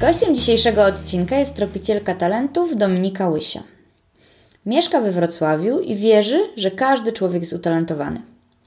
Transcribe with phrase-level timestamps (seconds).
[0.00, 3.62] Gościem dzisiejszego odcinka jest tropicielka talentów Dominika Łysia.
[4.66, 8.22] Mieszka we Wrocławiu i wierzy, że każdy człowiek jest utalentowany.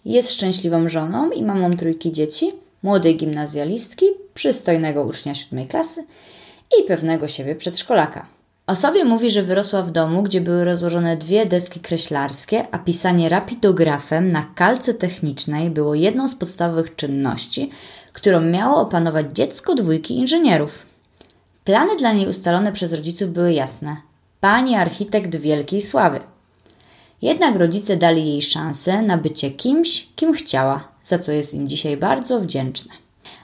[0.06, 2.52] Jest szczęśliwą żoną i mamą trójki dzieci,
[2.84, 6.04] młodej gimnazjalistki, przystojnego ucznia siódmej klasy
[6.80, 8.26] i pewnego siebie przedszkolaka.
[8.68, 13.30] O sobie mówi, że wyrosła w domu, gdzie były rozłożone dwie deski kreślarskie, a pisanie
[13.30, 17.70] rapidografem na kalce technicznej było jedną z podstawowych czynności,
[18.14, 20.93] którą miało opanować dziecko dwójki inżynierów.
[21.64, 23.98] Plany dla niej ustalone przez rodziców były jasne.
[24.42, 26.20] Pani architekt wielkiej sławy.
[27.22, 31.98] Jednak rodzice dali jej szansę na bycie kimś, kim chciała, za co jest im dzisiaj
[31.98, 32.94] bardzo wdzięczna.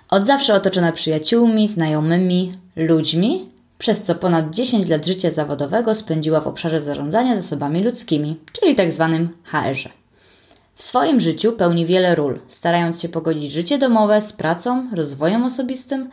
[0.10, 6.48] Od zawsze otoczona przyjaciółmi, znajomymi, ludźmi, przez co ponad 10 lat życia zawodowego spędziła w
[6.48, 9.28] obszarze zarządzania zasobami ludzkimi, czyli tzw.
[9.44, 9.90] HR-ze.
[10.76, 16.10] W swoim życiu pełni wiele ról, starając się pogodzić życie domowe z pracą, rozwojem osobistym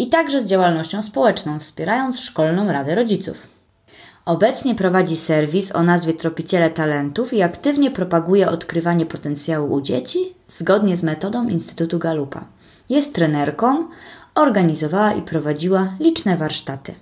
[0.00, 3.48] i także z działalnością społeczną, wspierając Szkolną Radę Rodziców.
[4.24, 10.18] Obecnie prowadzi serwis o nazwie Tropiciele Talentów i aktywnie propaguje odkrywanie potencjału u dzieci
[10.48, 12.44] zgodnie z metodą Instytutu Galupa.
[12.88, 13.88] Jest trenerką,
[14.34, 16.94] organizowała i prowadziła liczne warsztaty.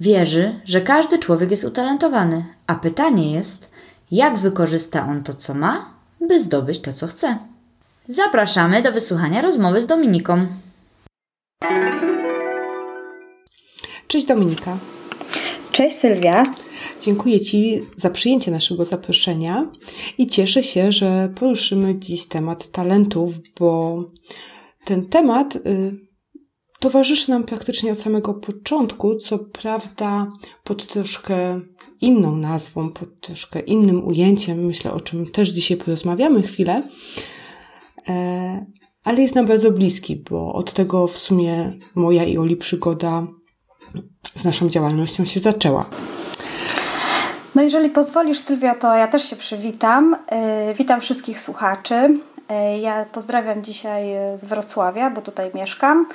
[0.00, 3.70] Wierzy, że każdy człowiek jest utalentowany, a pytanie jest,
[4.10, 5.86] jak wykorzysta on to, co ma,
[6.20, 7.38] by zdobyć to, co chce.
[8.08, 10.46] Zapraszamy do wysłuchania rozmowy z Dominiką.
[14.08, 14.78] Cześć Dominika.
[15.72, 16.54] Cześć Sylwia.
[17.00, 19.70] Dziękuję Ci za przyjęcie naszego zaproszenia
[20.18, 24.04] i cieszę się, że poruszymy dziś temat talentów, bo
[24.84, 25.60] ten temat y,
[26.80, 30.32] towarzyszy nam praktycznie od samego początku, co prawda
[30.64, 31.60] pod troszkę
[32.00, 36.82] inną nazwą, pod troszkę innym ujęciem, myślę o czym też dzisiaj porozmawiamy chwilę,
[38.08, 38.66] e,
[39.04, 43.37] ale jest nam bardzo bliski, bo od tego w sumie moja i Oli przygoda
[44.34, 45.84] z naszą działalnością się zaczęła.
[47.54, 50.16] No jeżeli pozwolisz Sylwia, to ja też się przywitam.
[50.66, 51.94] Yy, witam wszystkich słuchaczy.
[51.94, 56.06] Yy, ja pozdrawiam dzisiaj z Wrocławia, bo tutaj mieszkam.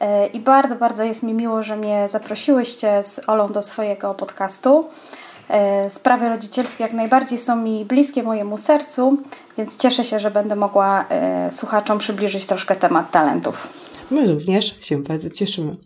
[0.00, 4.88] Yy, I bardzo, bardzo jest mi miło, że mnie zaprosiłyście z Olą do swojego podcastu.
[5.88, 9.18] Sprawy rodzicielskie jak najbardziej są mi bliskie mojemu sercu,
[9.58, 11.04] więc cieszę się, że będę mogła
[11.50, 13.68] słuchaczom przybliżyć troszkę temat talentów.
[14.10, 15.76] My również się bardzo cieszymy.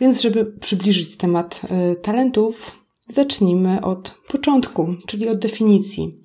[0.00, 1.60] Więc, żeby przybliżyć temat
[1.92, 6.20] y, talentów, zacznijmy od początku, czyli od definicji.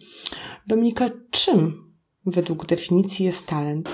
[0.68, 1.90] Dominika, czym
[2.26, 3.90] według definicji jest talent?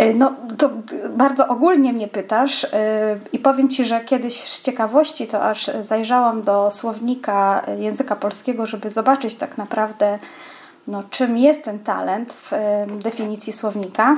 [0.00, 0.70] Y, no, to
[1.16, 2.70] bardzo ogólnie mnie pytasz yy,
[3.32, 8.90] i powiem Ci, że kiedyś z ciekawości to aż zajrzałam do słownika języka polskiego, żeby
[8.90, 10.18] zobaczyć tak naprawdę,
[10.88, 12.52] no, czym jest ten talent w
[13.02, 14.16] definicji słownika.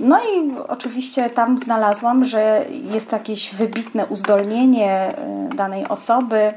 [0.00, 6.52] No i oczywiście tam znalazłam, że jest jakieś wybitne uzdolnienie e, danej osoby,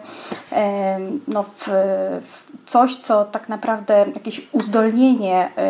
[1.27, 1.69] no, w,
[2.65, 5.61] coś, co tak naprawdę jakieś uzdolnienie e,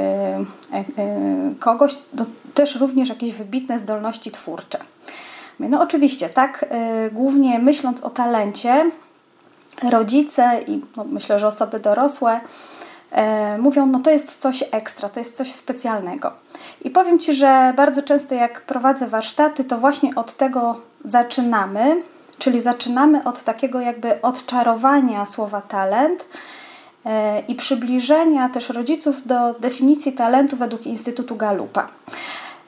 [0.74, 0.86] e,
[1.60, 4.80] kogoś, to też również jakieś wybitne zdolności twórcze.
[5.60, 6.66] No oczywiście, tak,
[7.12, 8.92] głównie myśląc o talencie,
[9.92, 12.77] rodzice i no, myślę, że osoby dorosłe E,
[13.60, 16.32] mówią, no to jest coś ekstra, to jest coś specjalnego.
[16.82, 22.02] I powiem Ci, że bardzo często jak prowadzę warsztaty, to właśnie od tego zaczynamy,
[22.38, 26.26] czyli zaczynamy od takiego jakby odczarowania słowa talent
[27.06, 31.88] e, i przybliżenia też rodziców do definicji talentu według Instytutu Galupa.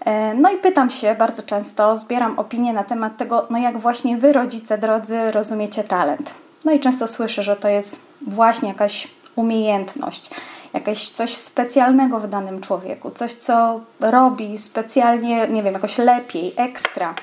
[0.06, 4.18] E, no i pytam się bardzo często, zbieram opinie na temat tego, no jak właśnie
[4.18, 6.34] Wy, rodzice drodzy, rozumiecie talent.
[6.66, 10.30] No i często słyszę, że to jest właśnie jakaś umiejętność,
[10.74, 17.16] jakieś coś specjalnego w danym człowieku, coś, co robi specjalnie, nie wiem, jakoś lepiej, ekstra,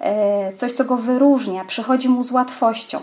[0.00, 3.00] e, coś, co go wyróżnia, przychodzi mu z łatwością.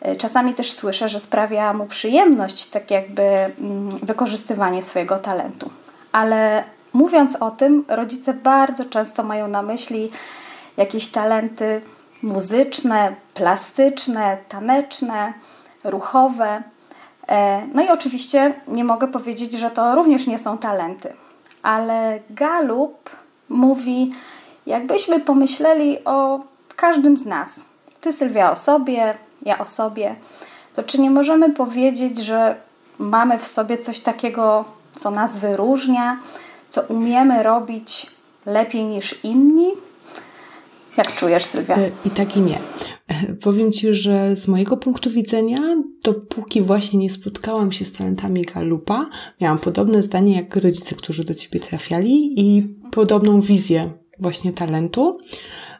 [0.00, 5.70] E, czasami też słyszę, że sprawia mu przyjemność, tak jakby mm, wykorzystywanie swojego talentu.
[6.12, 10.10] Ale mówiąc o tym, rodzice bardzo często mają na myśli
[10.76, 11.80] jakieś talenty
[12.22, 15.32] muzyczne, plastyczne, taneczne,
[15.84, 16.62] ruchowe.
[17.28, 21.12] E, no i oczywiście nie mogę powiedzieć, że to również nie są talenty,
[21.62, 23.10] ale Galup
[23.48, 24.12] mówi,
[24.66, 26.40] jakbyśmy pomyśleli o
[26.76, 27.64] każdym z nas.
[28.00, 30.16] Ty, Sylwia, o sobie, ja o sobie.
[30.74, 32.56] To czy nie możemy powiedzieć, że
[32.98, 36.18] mamy w sobie coś takiego, co nas wyróżnia,
[36.68, 38.06] co umiemy robić
[38.46, 39.70] lepiej niż inni?
[40.96, 41.76] Jak czujesz, Sylwia?
[41.76, 42.58] E, I tak i nie.
[43.08, 45.58] E, powiem Ci, że z mojego punktu widzenia,
[46.02, 49.10] dopóki właśnie nie spotkałam się z talentami Galupa,
[49.40, 55.18] miałam podobne zdanie jak rodzice, którzy do Ciebie trafiali i podobną wizję właśnie talentu.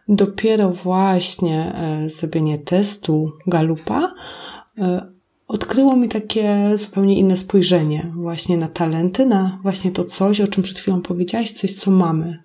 [0.09, 4.15] Dopiero właśnie e, zrobienie testu Galupa
[5.49, 10.62] odkryło mi takie zupełnie inne spojrzenie właśnie na talenty, na właśnie to coś, o czym
[10.62, 12.43] przed chwilą powiedziałaś, coś, co mamy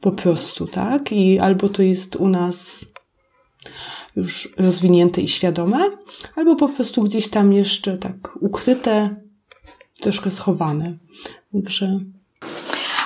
[0.00, 1.12] po prostu, tak?
[1.12, 2.86] I albo to jest u nas
[4.16, 5.78] już rozwinięte i świadome,
[6.36, 9.16] albo po prostu gdzieś tam jeszcze tak ukryte,
[10.00, 10.92] troszkę schowane.
[11.52, 12.00] Także.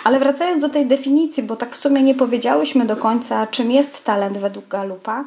[0.04, 4.04] Ale wracając do tej definicji, bo tak w sumie nie powiedziałyśmy do końca, czym jest
[4.04, 5.24] talent według Galupa.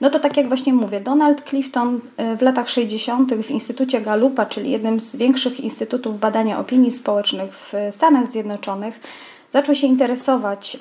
[0.00, 2.00] No to tak jak właśnie mówię, Donald Clifton
[2.34, 3.34] y, w latach 60.
[3.34, 9.00] w Instytucie Galupa, czyli jednym z większych instytutów badania opinii społecznych w Stanach Zjednoczonych,
[9.50, 10.78] zaczął się interesować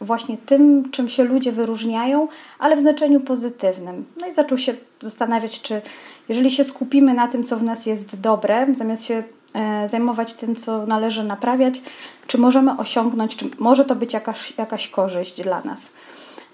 [0.00, 2.28] właśnie tym, czym się ludzie wyróżniają,
[2.58, 4.04] ale w znaczeniu pozytywnym.
[4.20, 5.82] No i zaczął się zastanawiać, czy
[6.28, 9.22] jeżeli się skupimy na tym, co w nas jest dobre, zamiast się
[9.54, 11.82] e, zajmować tym, co należy naprawiać,
[12.26, 15.90] czy możemy osiągnąć, czy może to być jakaś, jakaś korzyść dla nas.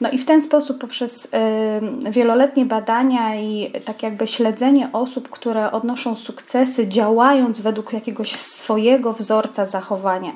[0.01, 1.29] No i w ten sposób poprzez
[2.11, 9.67] wieloletnie badania i tak jakby śledzenie osób, które odnoszą sukcesy, działając według jakiegoś swojego wzorca
[9.67, 10.33] zachowania,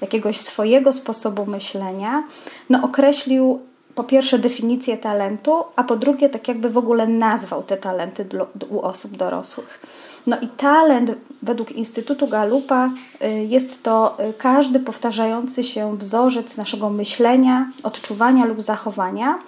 [0.00, 2.24] jakiegoś swojego sposobu myślenia,
[2.70, 3.60] no określił
[3.94, 8.26] po pierwsze definicję talentu, a po drugie tak jakby w ogóle nazwał te talenty
[8.68, 9.80] u osób dorosłych.
[10.26, 11.12] No i talent
[11.42, 12.90] według Instytutu Galupa
[13.22, 19.38] y, jest to y, każdy powtarzający się wzorzec naszego myślenia, odczuwania lub zachowania.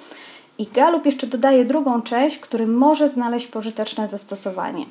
[0.59, 4.87] I Galup jeszcze dodaje drugą część, który może znaleźć pożyteczne zastosowanie.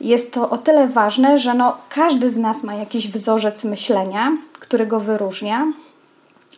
[0.00, 4.86] Jest to o tyle ważne, że no, każdy z nas ma jakiś wzorzec myślenia, który
[4.86, 5.72] go wyróżnia,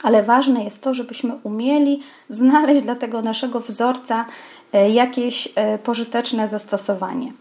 [0.02, 4.24] ale ważne jest to, żebyśmy umieli znaleźć dla tego naszego wzorca
[4.74, 5.48] y, jakieś
[5.84, 7.32] pożyteczne zastosowanie.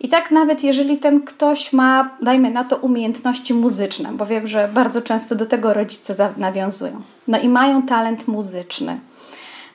[0.00, 4.68] I tak nawet jeżeli ten ktoś ma, dajmy na to, umiejętności muzyczne, bo wiem, że
[4.74, 9.00] bardzo często do tego rodzice nawiązują, no i mają talent muzyczny,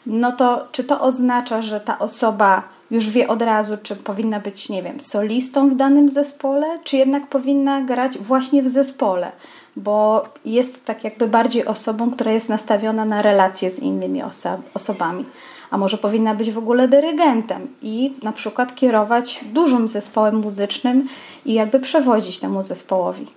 [0.05, 4.69] no to czy to oznacza, że ta osoba już wie od razu, czy powinna być,
[4.69, 9.31] nie wiem, solistą w danym zespole, czy jednak powinna grać właśnie w zespole,
[9.75, 15.25] bo jest tak jakby bardziej osobą, która jest nastawiona na relacje z innymi oso osobami
[15.71, 21.07] a może powinna być w ogóle dyrygentem i na przykład kierować dużym zespołem muzycznym
[21.45, 23.27] i jakby przewodzić temu zespołowi.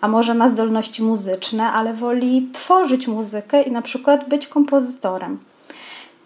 [0.00, 5.38] A może ma zdolności muzyczne, ale woli tworzyć muzykę i na przykład być kompozytorem.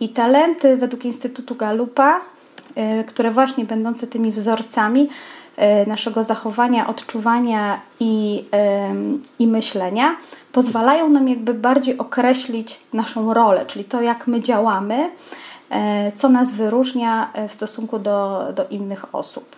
[0.00, 2.20] I talenty według Instytutu Galupa,
[3.00, 5.08] y, które właśnie będące tymi wzorcami
[5.84, 8.44] y, naszego zachowania, odczuwania i,
[9.38, 10.16] i myślenia,
[10.52, 15.10] pozwalają nam jakby bardziej określić naszą rolę, czyli to, jak my działamy,
[16.16, 19.56] co nas wyróżnia e, w stosunku do, do innych osób.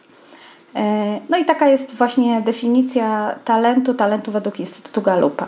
[0.74, 5.46] E, no i taka jest właśnie definicja talentu, talentu według Instytutu Galupa.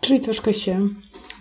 [0.00, 0.88] Czyli troszkę się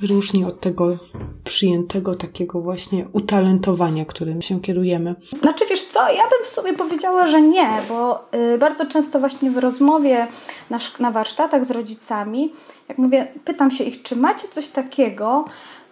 [0.09, 0.97] różni od tego
[1.43, 5.15] przyjętego takiego właśnie utalentowania, którym się kierujemy.
[5.41, 8.25] Znaczy wiesz co, ja bym w sumie powiedziała, że nie, bo
[8.55, 10.27] y, bardzo często właśnie w rozmowie
[10.69, 12.53] na, na warsztatach z rodzicami,
[12.89, 15.45] jak mówię, pytam się ich, czy macie coś takiego,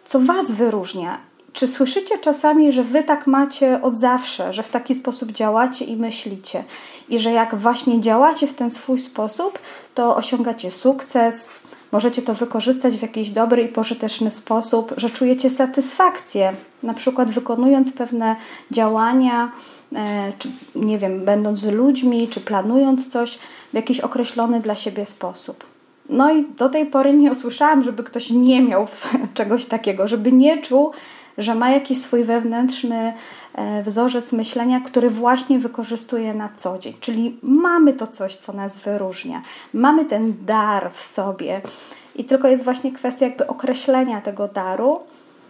[0.05, 4.95] co Was wyróżnia czy słyszycie czasami, że wy tak macie od zawsze, że w taki
[4.95, 6.63] sposób działacie i myślicie,
[7.09, 9.59] i że jak właśnie działacie w ten swój sposób,
[9.93, 11.50] to osiągacie sukces,
[11.91, 17.93] możecie to wykorzystać w jakiś dobry i pożyteczny sposób, że czujecie satysfakcję, na przykład wykonując
[17.93, 18.35] pewne
[18.71, 19.51] działania,
[19.95, 23.38] e, czy nie wiem, będąc z ludźmi, czy planując coś
[23.71, 25.63] w jakiś określony dla siebie sposób.
[26.09, 28.88] No i do tej pory nie usłyszałam, żeby ktoś nie miał
[29.33, 30.91] czegoś takiego, żeby nie czuł,
[31.38, 33.13] że ma jakiś swój wewnętrzny
[33.54, 36.94] e, wzorzec myślenia, który właśnie wykorzystuje na co dzień.
[37.00, 39.42] Czyli mamy to coś, co nas wyróżnia,
[39.74, 41.62] mamy ten dar w sobie
[42.15, 45.00] i tylko jest właśnie kwestia jakby określenia tego daru,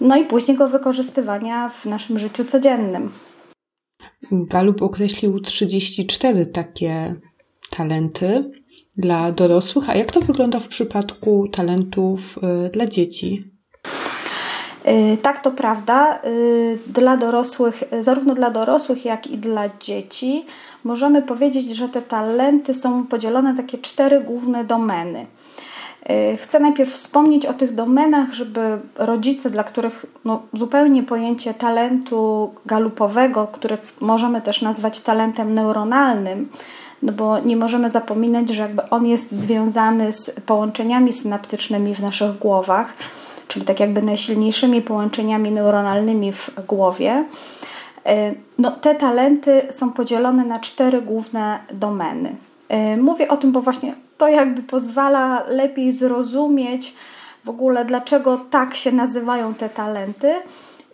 [0.01, 3.12] no i później go wykorzystywania w naszym życiu codziennym.
[4.32, 7.15] Galup określił 34 takie
[7.70, 8.51] talenty
[8.98, 13.54] dla dorosłych, a jak to wygląda w przypadku talentów y, dla dzieci?
[14.88, 16.20] Y, tak, to prawda.
[16.25, 20.46] Y, dla dorosłych, zarówno dla dorosłych, jak i dla dzieci,
[20.84, 25.25] możemy powiedzieć, że te talenty są podzielone na takie cztery główne domeny.
[26.38, 33.48] Chcę najpierw wspomnieć o tych domenach, żeby rodzice, dla których no, zupełnie pojęcie talentu galupowego,
[33.51, 36.50] które możemy też nazwać talentem neuronalnym,
[37.01, 42.38] no bo nie możemy zapominać, że jakby on jest związany z połączeniami synaptycznymi w naszych
[42.38, 42.94] głowach,
[43.55, 47.25] czyli tak jakby najsilniejszymi połączeniami neuronalnymi w głowie.
[48.05, 52.35] E, no, te talenty są podzielone na cztery główne domeny.
[52.69, 56.95] E, mówię o tym, bo właśnie to jakby pozwala lepiej zrozumieć
[57.45, 60.33] w ogóle, dlaczego tak się nazywają te talenty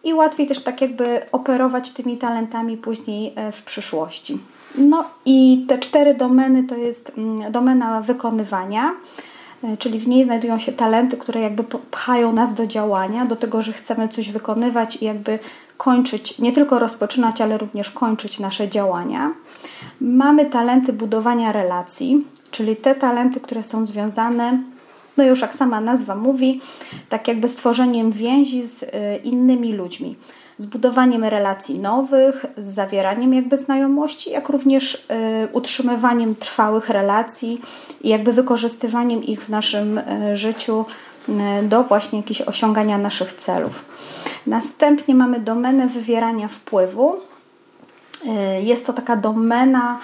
[0.04, 4.38] i łatwiej też tak jakby operować tymi talentami później e, w przyszłości.
[4.78, 8.92] No i te cztery domeny to jest mm, domena wykonywania,
[9.80, 13.74] czyli w niej znajdują się talenty, które jakby pchają nas do działania, do tego, że
[13.74, 15.40] chcemy coś wykonywać i jakby
[15.78, 19.34] kończyć, nie tylko rozpoczynać, ale również kończyć nasze działania.
[20.02, 24.64] Mamy talenty budowania relacji, czyli te talenty, które są związane,
[25.18, 26.62] no już jak sama nazwa mówi,
[27.10, 30.16] tak jakby stworzeniem więzi z e, innymi ludźmi
[30.62, 35.00] z budowaniem relacji nowych, z zawieraniem jakby znajomości, jak również y,
[35.54, 37.62] utrzymywaniem trwałych relacji
[38.02, 40.86] i jakby wykorzystywaniem ich w naszym y, życiu
[41.30, 43.86] y, do właśnie jakiegoś osiągania naszych celów.
[44.48, 47.16] Następnie mamy domenę wywierania wpływu.
[48.62, 50.00] Jest to taka domena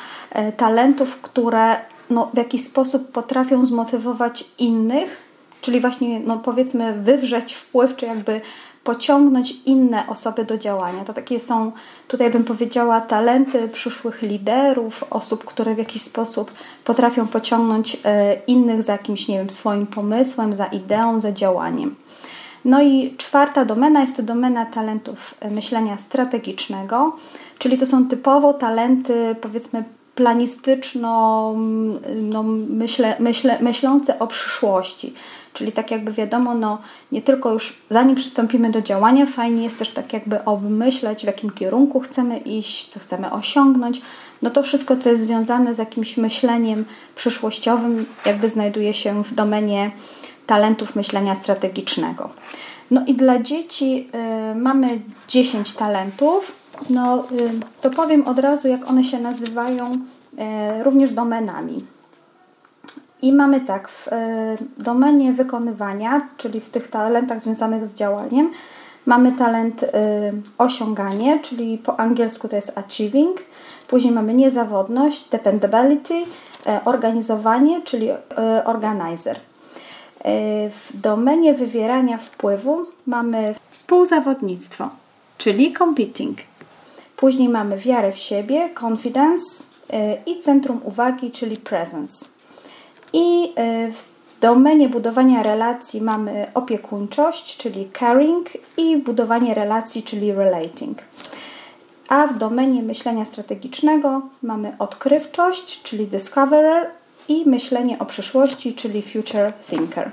[0.57, 1.75] talentów, które
[2.09, 5.17] no, w jakiś sposób potrafią zmotywować innych,
[5.61, 8.41] czyli właśnie no, powiedzmy wywrzeć wpływ, czy jakby
[8.87, 11.03] pociągnąć inne osoby do działania.
[11.03, 11.71] To takie są,
[12.07, 16.51] tutaj bym powiedziała, talenty przyszłych liderów, osób, które w jakiś sposób
[16.83, 21.95] potrafią pociągnąć e, innych za jakimś, nie wiem, swoim pomysłem, za ideą, za działaniem.
[22.65, 27.15] No i czwarta domena jest to domena talentów e, myślenia strategicznego,
[27.59, 29.83] czyli to są typowo talenty, powiedzmy,
[30.15, 31.53] planistyczno
[32.21, 35.13] no, myślę, myślę, myślące o przyszłości.
[35.57, 36.77] Czyli tak jakby wiadomo, no
[37.11, 41.49] nie tylko już zanim przystąpimy do działania, fajnie jest też tak jakby obmyśleć, w jakim
[41.49, 44.01] kierunku chcemy iść, co chcemy osiągnąć.
[44.41, 46.85] No to wszystko, co jest związane z jakimś myśleniem
[47.15, 49.91] przyszłościowym, jakby znajduje się w domenie
[50.45, 52.29] talentów myślenia strategicznego.
[52.91, 54.09] No i dla dzieci
[54.51, 56.55] y, mamy 10 talentów.
[56.89, 57.25] No y,
[57.81, 61.96] to powiem od razu, jak one się nazywają y, również domenami.
[63.21, 68.51] I mamy tak, w e, domenie wykonywania, czyli w tych talentach związanych z działaniem,
[69.05, 69.89] mamy talent e,
[70.57, 73.37] osiąganie, czyli po angielsku to jest achieving.
[73.87, 76.13] Później mamy niezawodność, dependability,
[76.67, 78.09] e, organizowanie, czyli
[78.65, 79.39] organizer.
[80.69, 84.89] W domenie wywierania wpływu mamy współzawodnictwo,
[85.37, 86.37] czyli competing.
[87.17, 89.63] Później mamy wiarę w siebie, confidence
[90.25, 92.25] i centrum uwagi, czyli presence.
[93.13, 94.05] I y, w
[94.41, 100.97] domenie budowania relacji mamy opiekuńczość, czyli caring, i budowanie relacji, czyli relating.
[102.09, 106.87] A w domenie myślenia strategicznego mamy odkrywczość, czyli discoverer,
[107.27, 110.11] i myślenie o przyszłości, czyli future thinker.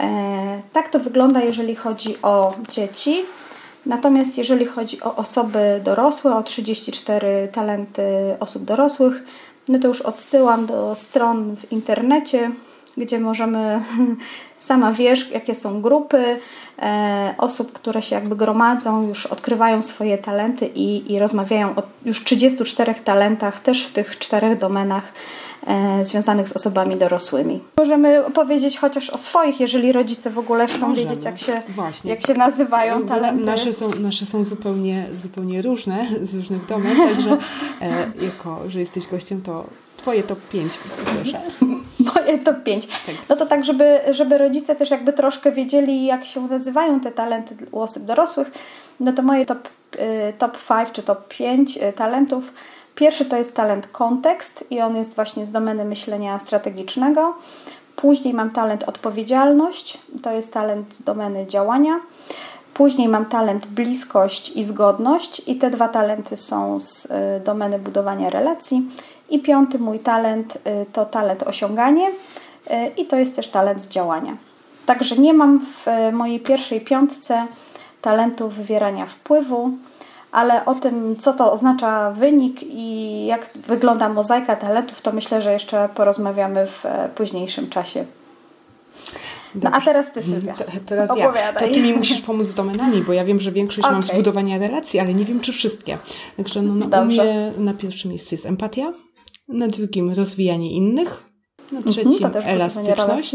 [0.00, 3.24] E, tak to wygląda, jeżeli chodzi o dzieci.
[3.86, 8.02] Natomiast jeżeli chodzi o osoby dorosłe, o 34 talenty
[8.40, 9.22] osób dorosłych,
[9.70, 12.50] no to już odsyłam do stron w internecie,
[12.96, 13.80] gdzie możemy,
[14.58, 16.38] sama wiesz, jakie są grupy
[16.78, 22.24] e, osób, które się jakby gromadzą, już odkrywają swoje talenty i, i rozmawiają o już
[22.24, 25.12] 34 talentach, też w tych czterech domenach
[26.02, 27.60] związanych z osobami dorosłymi.
[27.78, 31.08] Możemy opowiedzieć chociaż o swoich, jeżeli rodzice w ogóle chcą Możemy.
[31.08, 31.62] wiedzieć, jak się,
[32.04, 33.44] jak się nazywają talenty.
[33.44, 37.36] Nasze są, nasze są zupełnie, zupełnie różne, z różnych domen, także
[37.80, 39.64] e, jako, że jesteś gościem, to
[40.00, 41.40] Twoje top 5, proszę.
[42.14, 42.86] Moje top 5.
[42.86, 43.14] Tak.
[43.28, 47.56] No to tak, żeby, żeby rodzice też jakby troszkę wiedzieli, jak się nazywają te talenty
[47.70, 48.50] u osób dorosłych,
[49.00, 52.52] no to moje top, y, top 5 czy top 5 y, talentów
[53.00, 57.34] Pierwszy to jest talent kontekst i on jest właśnie z domeny myślenia strategicznego.
[57.96, 62.00] Później mam talent odpowiedzialność, to jest talent z domeny działania.
[62.74, 67.10] Później mam talent bliskość i zgodność i te dwa talenty są z y,
[67.44, 68.82] domeny budowania relacji.
[69.30, 72.12] I piąty mój talent y, to talent osiąganie y,
[72.96, 74.36] i to jest też talent z działania.
[74.86, 77.46] Także nie mam w mojej pierwszej piątce
[78.02, 79.70] talentu wywierania wpływu,
[80.32, 85.52] ale o tym, co to oznacza wynik i jak wygląda mozaika talentów, to myślę, że
[85.52, 88.04] jeszcze porozmawiamy w e, późniejszym czasie.
[89.54, 90.54] No a teraz ty, Sylwia.
[90.54, 91.32] Te, teraz ja.
[91.52, 93.92] To ty mi musisz pomóc z domenami, bo ja wiem, że większość okay.
[93.92, 95.98] mam zbudowania relacji, ale nie wiem, czy wszystkie.
[96.36, 98.92] Także no, no, u mnie na pierwszym miejscu jest empatia,
[99.48, 101.24] na drugim rozwijanie innych,
[101.72, 103.34] na mhm, trzecim mhm, elastyczność.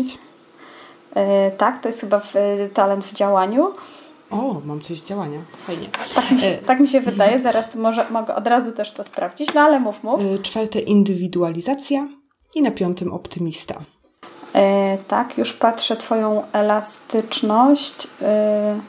[1.16, 1.22] Yy,
[1.58, 2.34] tak, to jest chyba w,
[2.74, 3.72] talent w działaniu.
[4.32, 5.40] O, mam coś z działania.
[5.68, 5.88] Fajnie.
[6.16, 9.04] Tak mi się, e, tak mi się wydaje, zaraz może mogę od razu też to
[9.04, 10.22] sprawdzić, no ale mów, mów.
[10.22, 12.08] E, czwarte indywidualizacja
[12.56, 13.76] i na piątym optymista.
[14.56, 18.08] E, tak, już patrzę Twoją elastyczność.
[18.22, 18.80] E,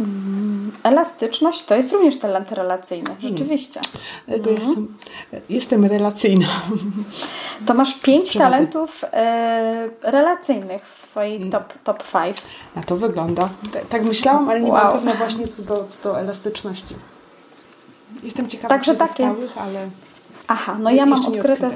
[0.00, 3.22] mm, elastyczność to jest również talent relacyjny, hmm.
[3.22, 3.80] rzeczywiście.
[4.26, 4.40] Hmm.
[4.40, 4.56] Mhm.
[4.56, 4.96] Jestem,
[5.48, 6.46] jestem relacyjna.
[7.66, 11.50] To masz pięć talentów e, relacyjnych w swojej hmm.
[11.50, 12.46] top, top five.
[12.76, 13.48] Na to wygląda.
[13.88, 14.84] Tak myślałam, ale nie wow.
[14.84, 16.94] mam pewna właśnie co do, co do elastyczności.
[18.22, 19.34] Jestem ciekawa Także takie...
[19.56, 19.90] ale...
[20.48, 21.70] Aha, no ja mam odkryte...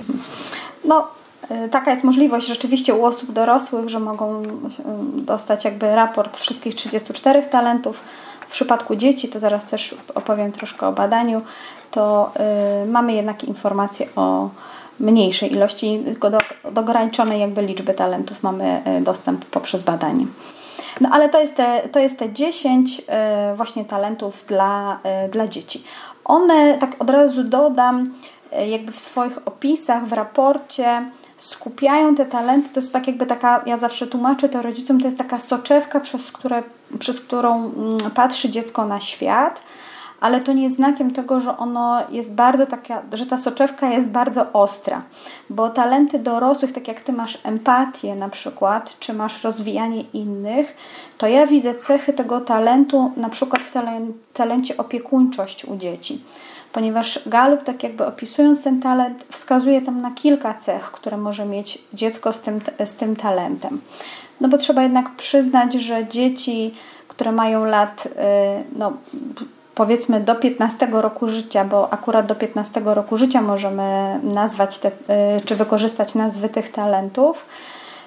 [0.85, 1.09] No,
[1.50, 4.47] E, taka jest możliwość rzeczywiście u osób dorosłych, że mogą e,
[5.14, 8.02] dostać jakby raport wszystkich 34 talentów.
[8.49, 11.42] W przypadku dzieci, to zaraz też opowiem troszkę o badaniu,
[11.90, 12.32] to
[12.85, 14.49] y, mamy jednak informacje o
[15.00, 16.38] mniejszej ilości, tylko do,
[16.73, 20.26] do ograniczonej jakby liczby talentów mamy dostęp poprzez badanie.
[21.00, 23.02] No ale to jest te, to jest te 10 y,
[23.57, 25.85] właśnie talentów dla, y, dla dzieci.
[26.25, 28.14] One, tak od razu dodam,
[28.66, 33.78] jakby w swoich opisach, w raporcie, skupiają te talenty, to jest tak jakby taka, ja
[33.78, 36.62] zawsze tłumaczę to rodzicom, to jest taka soczewka, przez, które,
[36.99, 39.61] przez którą mm, patrzy dziecko na świat,
[40.20, 44.08] ale to nie jest znakiem tego, że ono jest bardzo taka, że ta soczewka jest
[44.08, 45.02] bardzo ostra,
[45.50, 50.76] bo talenty dorosłych, tak jak ty masz empatię na przykład, czy masz rozwijanie innych,
[51.18, 53.72] to ja widzę cechy tego talentu na przykład w
[54.32, 56.20] talencie opiekuńczość u dzieci
[56.72, 61.78] ponieważ Galup, tak jakby opisując ten talent, wskazuje tam na kilka cech, które może mieć
[61.95, 63.80] dziecko z tym, z tym talentem.
[64.40, 66.75] No bo trzeba jednak przyznać, że dzieci,
[67.08, 68.10] które mają lat, y,
[68.78, 68.92] no,
[69.80, 74.93] powiedzmy do 15 roku życia, bo akurat do 15 roku życia możemy nazwać te, y,
[75.45, 77.47] czy wykorzystać nazwy tych talentów,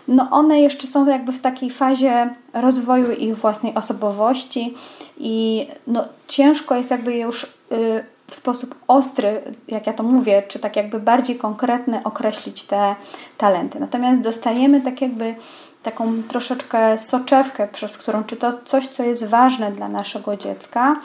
[0.08, 4.74] no one jeszcze są jakby w takiej fazie rozwoju ich własnej osobowości
[5.18, 10.60] i no ciężko jest jakby już y, w sposób ostry, jak ja to mówię, czy
[10.60, 12.96] tak jakby bardziej konkretny określić te
[13.38, 13.80] talenty.
[13.80, 15.36] Natomiast dostajemy tak jakby
[15.84, 20.96] taką troszeczkę soczewkę, przez którą, czy to coś, co jest ważne dla naszego dziecka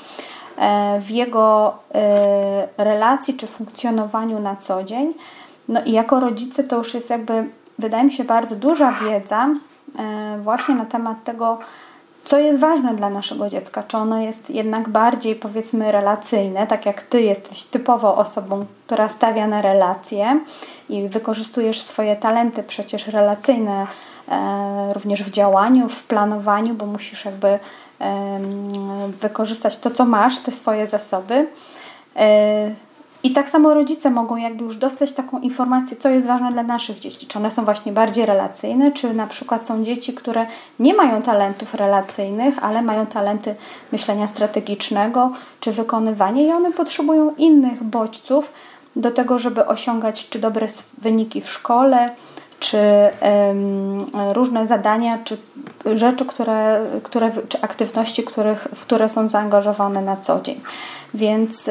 [1.01, 5.15] w jego e, relacji czy funkcjonowaniu na co dzień.
[5.69, 7.45] No i jako rodzice to już jest jakby,
[7.79, 9.49] wydaje mi się, bardzo duża wiedza
[9.99, 11.59] e, właśnie na temat tego,
[12.25, 17.03] co jest ważne dla naszego dziecka, czy ono jest jednak bardziej powiedzmy relacyjne, tak jak
[17.03, 20.41] ty jesteś typowo osobą, która stawia na relacje
[20.89, 23.87] i wykorzystujesz swoje talenty przecież relacyjne
[24.29, 27.59] e, również w działaniu, w planowaniu, bo musisz jakby e,
[29.21, 31.47] wykorzystać to, co masz, te swoje zasoby.
[32.17, 32.71] E,
[33.23, 36.99] i tak samo rodzice mogą jakby już dostać taką informację, co jest ważne dla naszych
[36.99, 37.27] dzieci.
[37.27, 40.47] Czy one są właśnie bardziej relacyjne, czy na przykład są dzieci, które
[40.79, 43.55] nie mają talentów relacyjnych, ale mają talenty
[43.93, 48.53] myślenia strategicznego, czy wykonywania i one potrzebują innych bodźców
[48.97, 50.67] do tego, żeby osiągać czy dobre
[50.99, 52.15] wyniki w szkole,
[52.59, 52.79] czy
[54.33, 55.37] różne zadania, czy
[55.95, 60.61] rzeczy, które, które, czy aktywności, których, w które są zaangażowane na co dzień.
[61.15, 61.71] Więc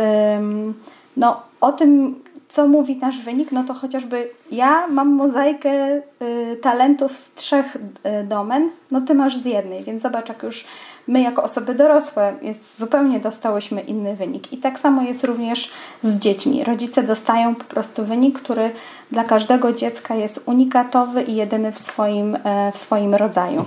[1.18, 2.16] no, o tym,
[2.48, 8.24] co mówi nasz wynik, no to chociażby ja mam mozaikę y, talentów z trzech y,
[8.24, 10.66] domen, no ty masz z jednej, więc zobacz, jak już
[11.08, 14.54] my jako osoby dorosłe jest, zupełnie dostałyśmy inny wynik.
[14.54, 16.64] I tak samo jest również z dziećmi.
[16.64, 18.72] Rodzice dostają po prostu wynik, który
[19.12, 22.40] dla każdego dziecka jest unikatowy i jedyny w swoim, y,
[22.74, 23.66] w swoim rodzaju.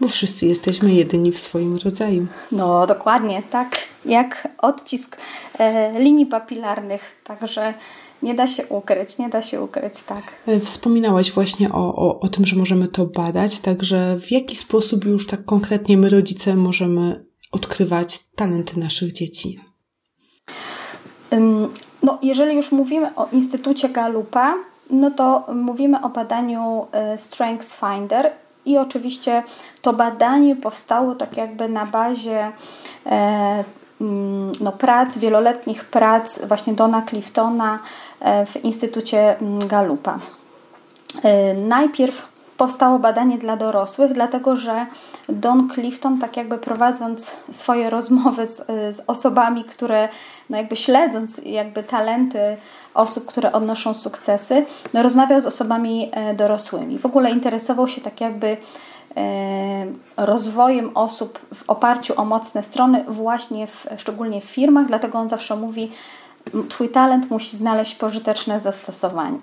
[0.00, 2.26] Bo wszyscy jesteśmy jedyni w swoim rodzaju.
[2.52, 3.76] No, dokładnie, tak.
[4.04, 5.16] Jak odcisk
[5.58, 7.74] e, linii papilarnych, także
[8.24, 10.24] nie da się ukryć, nie da się ukryć, tak.
[10.46, 15.04] E, wspominałaś właśnie o, o, o tym, że możemy to badać, także w jaki sposób
[15.04, 19.58] już tak konkretnie my, rodzice, możemy odkrywać talenty naszych dzieci?
[22.02, 24.54] No, jeżeli już mówimy o Instytucie Galupa,
[24.90, 28.32] no to mówimy o badaniu e, Strengths Finder
[28.66, 29.42] i oczywiście
[29.82, 32.52] to badanie powstało tak jakby na bazie
[33.06, 33.64] e,
[34.60, 37.78] no, prac, wieloletnich prac właśnie Dona Cliftona
[38.20, 40.18] e, w Instytucie mm, Galupa.
[41.22, 44.86] E, najpierw powstało badanie dla dorosłych, dlatego że
[45.28, 50.08] Don Clifton, tak jakby prowadząc swoje rozmowy z, z osobami, które,
[50.50, 52.56] no jakby śledząc jakby talenty
[52.94, 56.98] osób, które odnoszą sukcesy, no rozmawiał z osobami e, dorosłymi.
[56.98, 58.56] W ogóle interesował się tak jakby e,
[60.16, 65.56] rozwojem osób w oparciu o mocne strony, właśnie w, szczególnie w firmach, dlatego on zawsze
[65.56, 65.90] mówi,
[66.68, 69.38] Twój talent musi znaleźć pożyteczne zastosowanie.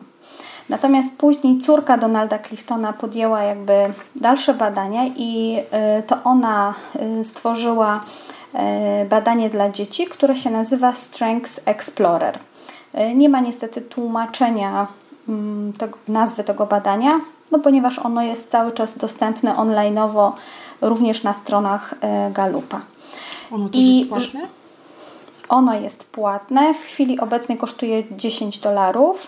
[0.69, 3.73] Natomiast później córka Donalda Cliftona podjęła jakby
[4.15, 5.59] dalsze badania i
[5.99, 6.73] y, to ona
[7.19, 8.03] y, stworzyła
[9.09, 12.39] badanie dla dzieci, które się nazywa Strengths Explorer.
[13.15, 14.87] Nie ma niestety tłumaczenia
[15.29, 17.19] mm, tego, nazwy tego badania,
[17.51, 20.35] no ponieważ ono jest cały czas dostępne onlineowo
[20.81, 21.95] również na stronach
[22.31, 22.81] Galupa.
[23.51, 24.39] Ono też I jest płatne?
[25.49, 26.73] Ono jest płatne.
[26.73, 29.27] W chwili obecnej kosztuje 10 dolarów.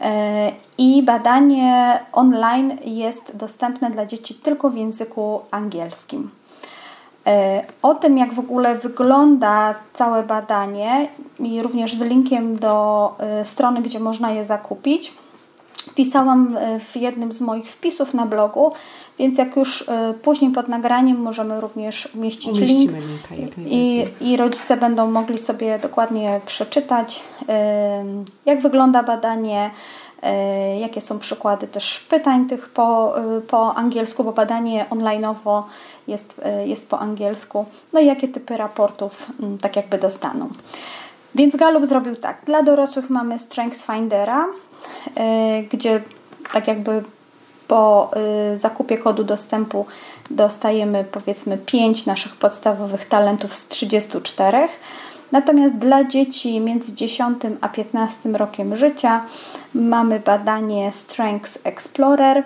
[0.00, 6.30] E, I badanie online jest dostępne dla dzieci tylko w języku angielskim.
[7.26, 13.44] E, o tym, jak w ogóle wygląda całe badanie, i również z linkiem do e,
[13.44, 15.14] strony, gdzie można je zakupić,
[15.94, 18.72] pisałam w jednym z moich wpisów na blogu,
[19.18, 19.84] więc jak już
[20.22, 23.34] później pod nagraniem możemy również umieścić link linka,
[23.66, 27.22] i, i rodzice będą mogli sobie dokładnie przeczytać,
[28.46, 29.70] jak wygląda badanie,
[30.80, 33.14] jakie są przykłady też pytań tych po,
[33.48, 35.66] po angielsku, bo badanie onlineowo
[36.08, 40.48] jest, jest po angielsku, no i jakie typy raportów tak jakby dostaną.
[41.34, 42.42] Więc Gallup zrobił tak.
[42.44, 44.46] Dla dorosłych mamy Strengths Findera,
[45.72, 46.02] gdzie
[46.52, 47.02] tak jakby
[47.68, 48.10] po
[48.54, 49.86] y, zakupie kodu dostępu
[50.30, 54.68] dostajemy powiedzmy 5 naszych podstawowych talentów z 34.
[55.32, 59.24] Natomiast dla dzieci między 10 a 15 rokiem życia
[59.74, 62.42] mamy badanie Strengths Explorer, y,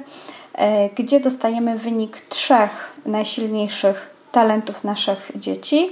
[0.95, 5.91] gdzie dostajemy wynik trzech najsilniejszych talentów naszych dzieci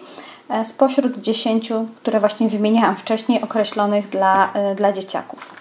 [0.61, 5.60] y, spośród 10, które właśnie wymieniałam wcześniej, określonych dla, dla dzieciaków.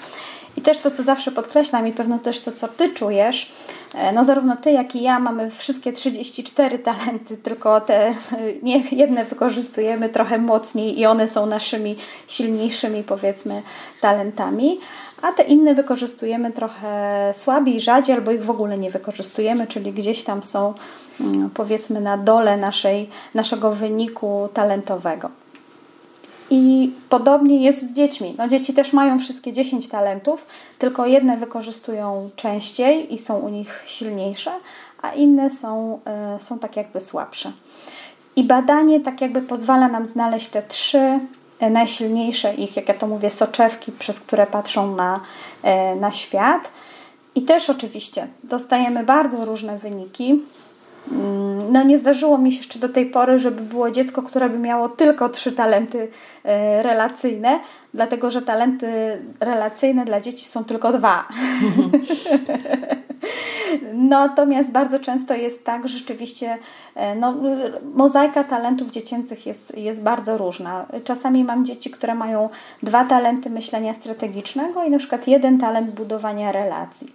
[0.59, 3.51] I też to, co zawsze podkreślam i pewno też to, co Ty czujesz,
[3.93, 8.13] e, no zarówno Ty, jak i ja mamy wszystkie 34 talenty, tylko te e,
[8.63, 11.95] nie, jedne wykorzystujemy trochę mocniej i one są naszymi
[12.27, 13.61] silniejszymi, powiedzmy,
[14.01, 14.79] talentami,
[15.21, 20.23] a te inne wykorzystujemy trochę słabiej, rzadziej albo ich w ogóle nie wykorzystujemy, czyli gdzieś
[20.23, 20.73] tam są,
[21.19, 25.29] mm, powiedzmy, na dole naszej, naszego wyniku talentowego.
[26.49, 28.35] I podobnie jest z dziećmi.
[28.37, 30.45] No, dzieci też mają wszystkie 10 talentów,
[30.79, 34.51] tylko jedne wykorzystują częściej i są u nich silniejsze,
[35.01, 35.99] a inne są,
[36.37, 37.51] y, są tak jakby słabsze.
[38.35, 41.19] I badanie tak jakby pozwala nam znaleźć te trzy
[41.59, 45.19] e, najsilniejsze ich, jak ja to mówię, soczewki, przez które patrzą na,
[45.95, 46.71] y, na świat.
[47.35, 50.41] I też oczywiście dostajemy bardzo różne wyniki.
[51.11, 54.59] Mm, no nie zdarzyło mi się jeszcze do tej pory, żeby było dziecko, które by
[54.59, 56.07] miało tylko trzy talenty
[56.43, 57.59] e, relacyjne,
[57.93, 58.87] dlatego że talenty
[59.39, 61.27] relacyjne dla dzieci są tylko dwa.
[63.93, 66.57] Natomiast bardzo często jest tak, że rzeczywiście
[66.95, 67.35] e, no,
[67.93, 70.85] mozaika talentów dziecięcych jest, jest bardzo różna.
[71.03, 72.49] Czasami mam dzieci, które mają
[72.83, 77.13] dwa talenty myślenia strategicznego i na przykład jeden talent budowania relacji.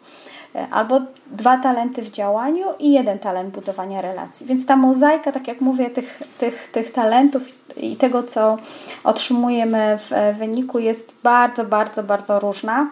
[0.55, 4.47] E, albo dwa talenty w działaniu i jeden talent budowania relacji.
[4.47, 7.43] Więc ta mozaika, tak jak mówię, tych, tych, tych talentów
[7.77, 8.59] i tego, co
[9.05, 12.91] otrzymujemy w e, wyniku, jest bardzo, bardzo, bardzo różna.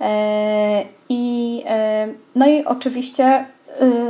[0.00, 1.64] E, I,
[2.34, 3.44] no i oczywiście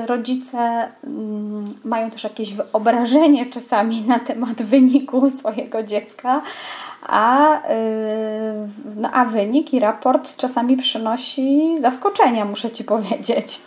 [0.07, 6.42] rodzice mm, mają też jakieś wyobrażenie czasami na temat wyniku swojego dziecka,
[7.03, 13.61] a, y, no, a wynik i raport czasami przynosi zaskoczenia, muszę Ci powiedzieć.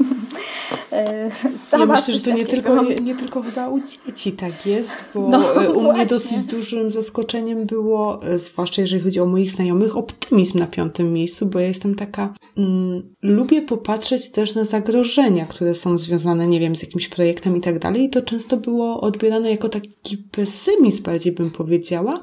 [1.56, 4.66] Y, sama ja myślę, że to nie tylko, nie, nie, tylko chyba u dzieci tak
[4.66, 5.94] jest, bo no, y, u właśnie.
[5.94, 11.46] mnie dosyć dużym zaskoczeniem było, zwłaszcza jeżeli chodzi o moich znajomych, optymizm na piątym miejscu,
[11.46, 16.76] bo ja jestem taka, mm, lubię popatrzeć też na zagrożenia, które są związane, nie wiem,
[16.76, 21.34] z jakimś projektem i tak dalej i to często było odbierane jako taki pesymizm, bardziej
[21.34, 22.20] bym powiedziała,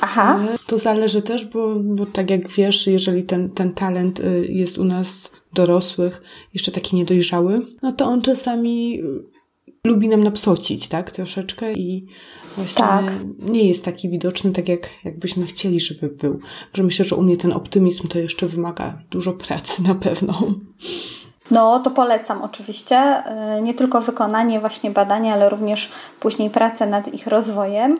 [0.00, 0.40] Aha.
[0.66, 4.84] To zależy też, bo, bo tak jak wiesz, jeżeli ten, ten talent y, jest u
[4.84, 6.22] nas dorosłych,
[6.54, 9.00] jeszcze taki niedojrzały, no to on czasami
[9.86, 11.10] lubi nam napsocić, tak?
[11.10, 12.06] Troszeczkę i
[12.56, 13.04] właśnie tak.
[13.38, 16.38] nie jest taki widoczny, tak jak, jakbyśmy chcieli, żeby był.
[16.74, 20.34] Że myślę, że u mnie ten optymizm to jeszcze wymaga dużo pracy na pewno.
[21.50, 23.22] No, to polecam oczywiście.
[23.58, 27.98] Y, nie tylko wykonanie właśnie badania, ale również później pracę nad ich rozwojem.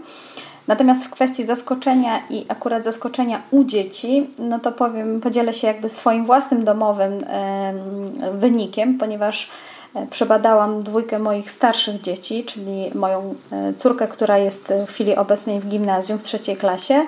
[0.69, 5.89] Natomiast w kwestii zaskoczenia i akurat zaskoczenia u dzieci, no to powiem, podzielę się jakby
[5.89, 7.25] swoim własnym domowym
[8.33, 9.51] wynikiem, ponieważ
[9.95, 15.61] e, przebadałam dwójkę moich starszych dzieci, czyli moją e, córkę, która jest w chwili obecnej
[15.61, 17.07] w gimnazjum w trzeciej klasie,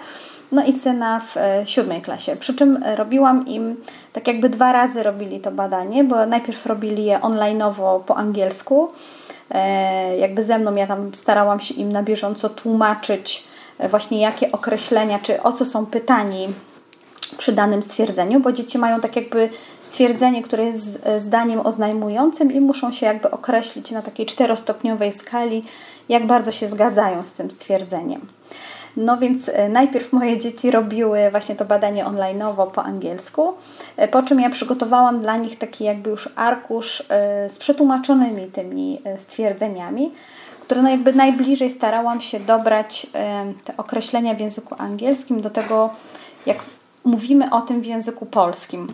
[0.53, 2.37] no i syna w e, siódmej klasie.
[2.37, 3.77] Przy czym robiłam im,
[4.13, 8.93] tak jakby dwa razy robili to badanie, bo najpierw robili je online'owo po angielsku,
[10.19, 13.45] jakby ze mną ja tam starałam się im na bieżąco tłumaczyć
[13.91, 16.49] właśnie jakie określenia, czy o co są pytani
[17.39, 19.49] przy danym stwierdzeniu, bo dzieci mają tak jakby
[19.83, 25.65] stwierdzenie, które jest zdaniem oznajmującym i muszą się jakby określić na takiej czterostopniowej skali,
[26.09, 28.21] jak bardzo się zgadzają z tym stwierdzeniem.
[28.97, 33.55] No więc e, najpierw moje dzieci robiły właśnie to badanie online'owo po angielsku, e,
[34.11, 40.13] po czym ja przygotowałam dla nich taki jakby już arkusz e, z przetłumaczonymi tymi stwierdzeniami,
[40.61, 43.07] które no jakby najbliżej starałam się dobrać
[43.65, 45.91] te określenia w języku angielskim do tego,
[46.47, 46.57] jak
[47.05, 48.93] mówimy o tym w języku polskim.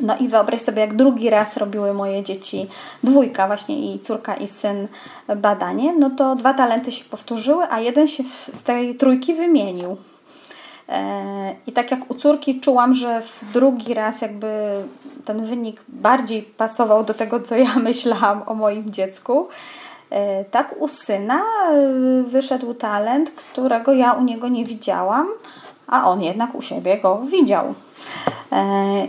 [0.00, 2.66] No i wyobraź sobie, jak drugi raz robiły moje dzieci,
[3.02, 4.88] dwójka właśnie i córka i syn
[5.36, 9.96] badanie, no to dwa talenty się powtórzyły, a jeden się z tej trójki wymienił.
[10.88, 14.74] E, I tak jak u córki czułam, że w drugi raz jakby
[15.24, 19.48] ten wynik bardziej pasował do tego, co ja myślałam o moim dziecku,
[20.12, 25.26] E, tak u syna e, wyszedł talent, którego ja u niego nie widziałam,
[25.86, 27.74] a on jednak u siebie go widział.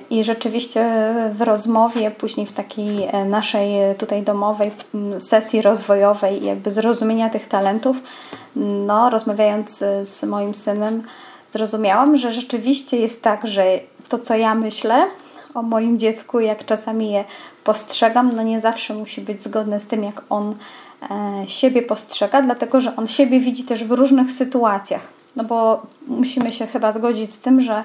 [0.09, 4.71] I rzeczywiście w rozmowie, później w takiej naszej tutaj domowej
[5.19, 7.97] sesji rozwojowej, jakby zrozumienia tych talentów,
[8.55, 11.03] no, rozmawiając z moim synem,
[11.53, 15.05] zrozumiałam, że rzeczywiście jest tak, że to, co ja myślę
[15.53, 17.25] o moim dziecku, jak czasami je
[17.63, 20.55] postrzegam, no nie zawsze musi być zgodne z tym, jak on
[21.11, 25.07] E, siebie postrzega, dlatego że on siebie widzi też w różnych sytuacjach.
[25.35, 27.83] No bo musimy się chyba zgodzić z tym, że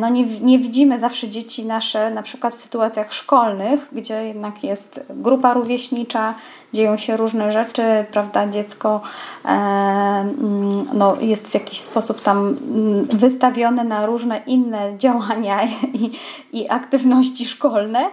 [0.00, 5.00] no nie, nie widzimy zawsze dzieci nasze, na przykład w sytuacjach szkolnych, gdzie jednak jest
[5.10, 6.34] grupa rówieśnicza,
[6.72, 9.00] dzieją się różne rzeczy, prawda, dziecko
[9.44, 16.10] e, mm, no, jest w jakiś sposób tam mm, wystawione na różne inne działania i,
[16.52, 18.10] i aktywności szkolne.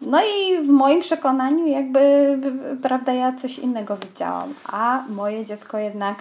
[0.00, 2.38] No i w moim przekonaniu jakby,
[2.82, 6.16] prawda, ja coś innego widziałam, a moje dziecko jednak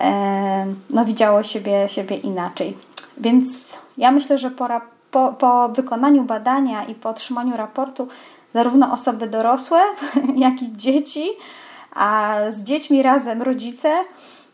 [0.00, 2.76] e, no, widziało siebie, siebie inaczej.
[3.20, 3.67] Więc
[3.98, 4.68] ja myślę, że po,
[5.10, 8.08] po, po wykonaniu badania i po otrzymaniu raportu
[8.54, 9.80] zarówno osoby dorosłe,
[10.36, 11.28] jak i dzieci,
[11.94, 13.94] a z dziećmi razem rodzice,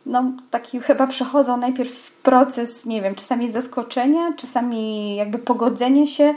[0.07, 6.35] no taki chyba przechodzą najpierw proces, nie wiem, czasami zaskoczenia, czasami jakby pogodzenie się.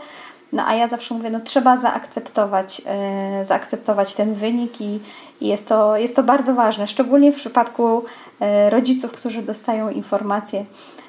[0.54, 5.00] No a ja zawsze mówię, no trzeba zaakceptować, yy, zaakceptować ten wynik i,
[5.42, 8.04] i, jest, to, jest to bardzo ważne, szczególnie w przypadku
[8.40, 10.66] yy, rodziców, którzy dostają informacje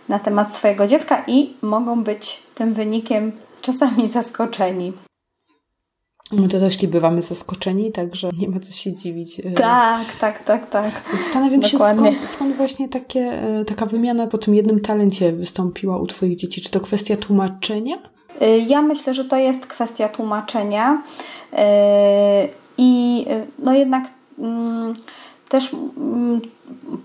[0.08, 4.92] na temat swojego dziecka i mogą być tym wynikiem czasami zaskoczeni.
[6.32, 9.40] My dorośli bywamy zaskoczeni, także nie ma co się dziwić.
[9.40, 11.02] E, tak, tak, tak, tak.
[11.12, 16.36] Zastanawiam się, skąd, skąd, właśnie takie, taka wymiana po tym jednym talencie wystąpiła u Twoich
[16.36, 16.62] dzieci.
[16.62, 17.96] Czy to kwestia tłumaczenia?
[18.42, 21.02] Y, ja myślę, że to jest kwestia tłumaczenia
[21.52, 21.56] y,
[22.78, 24.04] i y, no jednak
[24.38, 24.94] mm,
[25.48, 26.40] też mm,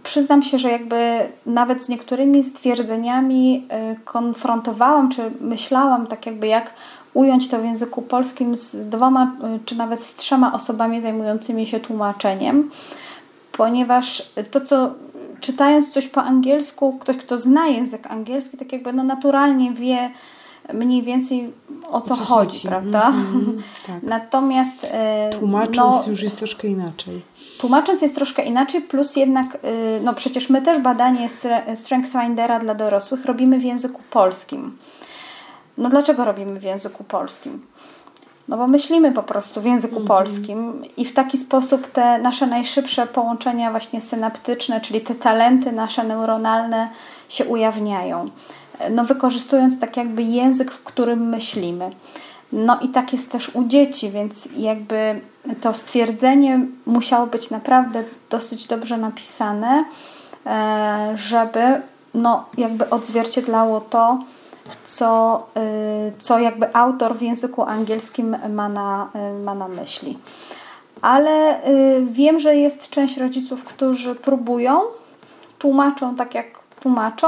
[0.03, 3.67] przyznam się, że jakby nawet z niektórymi stwierdzeniami
[4.05, 6.73] konfrontowałam, czy myślałam tak jakby jak
[7.13, 12.71] ująć to w języku polskim z dwoma, czy nawet z trzema osobami zajmującymi się tłumaczeniem,
[13.51, 14.91] ponieważ to, co
[15.39, 20.11] czytając coś po angielsku, ktoś, kto zna język angielski, tak jakby no naturalnie wie,
[20.73, 21.53] mniej więcej
[21.91, 23.09] o co, co chodzi, chodzi, prawda?
[23.09, 24.03] Mm, tak.
[24.13, 27.21] Natomiast e, tłumacząc no, już jest troszkę inaczej.
[27.63, 29.59] Tłumacząc jest troszkę inaczej, plus jednak, e,
[30.01, 31.27] no przecież my też badanie
[31.75, 34.77] StrengthsFindera dla dorosłych robimy w języku polskim.
[35.77, 37.65] No dlaczego robimy w języku polskim?
[38.47, 40.07] No bo myślimy po prostu w języku mm -hmm.
[40.07, 46.03] polskim i w taki sposób te nasze najszybsze połączenia właśnie synaptyczne, czyli te talenty nasze
[46.03, 46.89] neuronalne
[47.29, 48.29] się ujawniają
[48.91, 51.91] no wykorzystując tak jakby język, w którym myślimy.
[52.51, 55.21] No i tak jest też u dzieci, więc jakby
[55.61, 59.85] to stwierdzenie musiało być naprawdę dosyć dobrze napisane,
[60.45, 61.81] e, żeby
[62.13, 64.19] no jakby odzwierciedlało to,
[64.85, 65.61] co, e,
[66.19, 70.17] co jakby autor w języku angielskim ma na, e, ma na myśli.
[71.01, 71.59] Ale
[72.03, 74.81] wiem, że jest część rodziców, którzy próbują,
[75.59, 76.45] tłumaczą tak jak
[76.79, 77.27] tłumaczą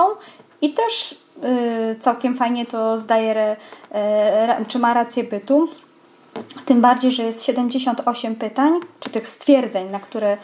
[0.61, 3.55] i też Y, całkiem fajnie to zdaje,
[3.91, 5.69] e, czy ma rację bytu.
[6.65, 10.37] Tym bardziej, że jest 78 pytań, czy tych stwierdzeń, na które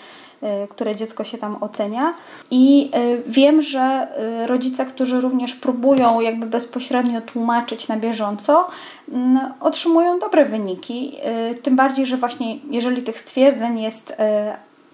[0.69, 2.13] które dziecko się tam ocenia.
[2.51, 2.91] I
[3.27, 4.07] wiem, że
[4.47, 8.67] rodzice, którzy również próbują jakby bezpośrednio tłumaczyć na bieżąco,
[9.11, 11.17] mm, otrzymują dobre wyniki.
[11.63, 14.15] Tym bardziej, że właśnie jeżeli tych stwierdzeń jest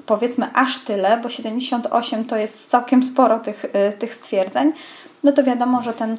[0.05, 3.65] powiedzmy aż tyle, bo 78 to jest całkiem sporo tych,
[3.99, 4.73] tych stwierdzeń,
[5.23, 6.17] no to wiadomo, że ten,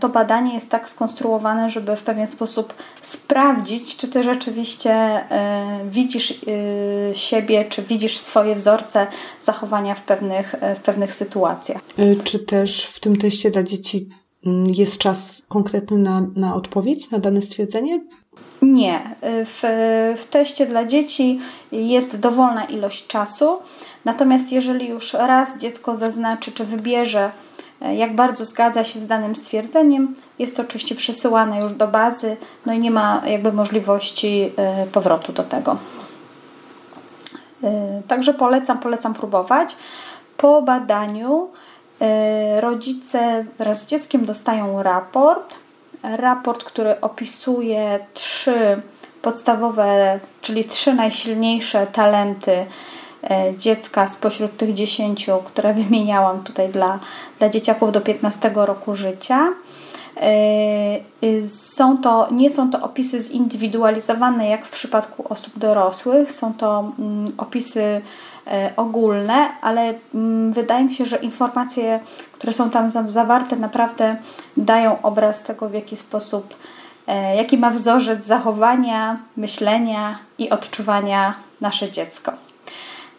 [0.00, 6.30] to badanie jest tak skonstruowane, żeby w pewien sposób sprawdzić, czy ty rzeczywiście e, widzisz
[6.30, 9.06] e, siebie, czy widzisz swoje wzorce
[9.42, 11.82] zachowania w pewnych, w pewnych sytuacjach.
[12.24, 14.08] Czy też w tym teście dla dzieci
[14.46, 18.00] mm, jest czas konkretny na, na odpowiedź na dane stwierdzenie?
[18.62, 19.16] Nie.
[19.22, 19.60] W,
[20.16, 21.40] w teście dla dzieci
[21.72, 23.58] jest dowolna ilość czasu.
[24.04, 27.51] Natomiast jeżeli już raz dziecko zaznaczy, czy wybierze E,
[27.90, 30.14] jak bardzo zgadza się z danym stwierdzeniem.
[30.38, 35.32] Jest to oczywiście przesyłane już do bazy, no i nie ma jakby możliwości e, powrotu
[35.32, 35.76] do tego.
[37.64, 39.76] E, także polecam, polecam próbować.
[40.36, 41.48] Po badaniu
[42.60, 45.54] rodzice wraz z dzieckiem dostają raport.
[46.02, 48.82] Raport, który opisuje trzy
[49.22, 52.66] podstawowe, czyli trzy najsilniejsze talenty E,
[53.58, 56.98] dziecka spośród tych dziesięciu, które wymieniałam tutaj dla,
[57.38, 59.48] dla dzieciaków do 15 roku życia.
[60.16, 66.92] E, są to, nie są to opisy zindywidualizowane jak w przypadku osób dorosłych, są to
[66.98, 68.02] mm, opisy
[68.46, 72.00] e, ogólne, ale mm, wydaje mi się, że informacje,
[72.32, 74.16] które są tam zawarte, naprawdę
[74.56, 76.54] dają obraz tego, w jaki sposób,
[77.36, 82.32] jaki ma wzorzec zachowania, myślenia i odczuwania nasze dziecko.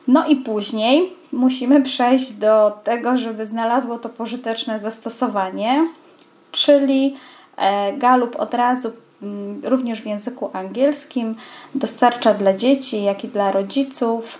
[0.08, 5.88] No i później musimy przejść do tego, żeby znalazło to pożyteczne zastosowanie,
[6.52, 7.16] czyli
[7.58, 11.36] e, Galup od razu mm, również w języku angielskim
[11.76, 14.40] dostarcza dla dzieci, jak i dla rodziców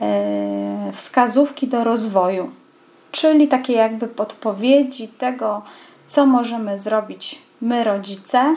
[0.00, 2.50] e, wskazówki do rozwoju,
[3.12, 5.62] czyli takie jakby podpowiedzi tego,
[6.06, 8.56] co możemy zrobić my, rodzice,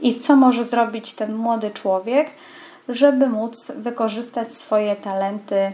[0.00, 2.30] i co może zrobić ten młody człowiek,
[2.88, 5.72] żeby móc wykorzystać swoje talenty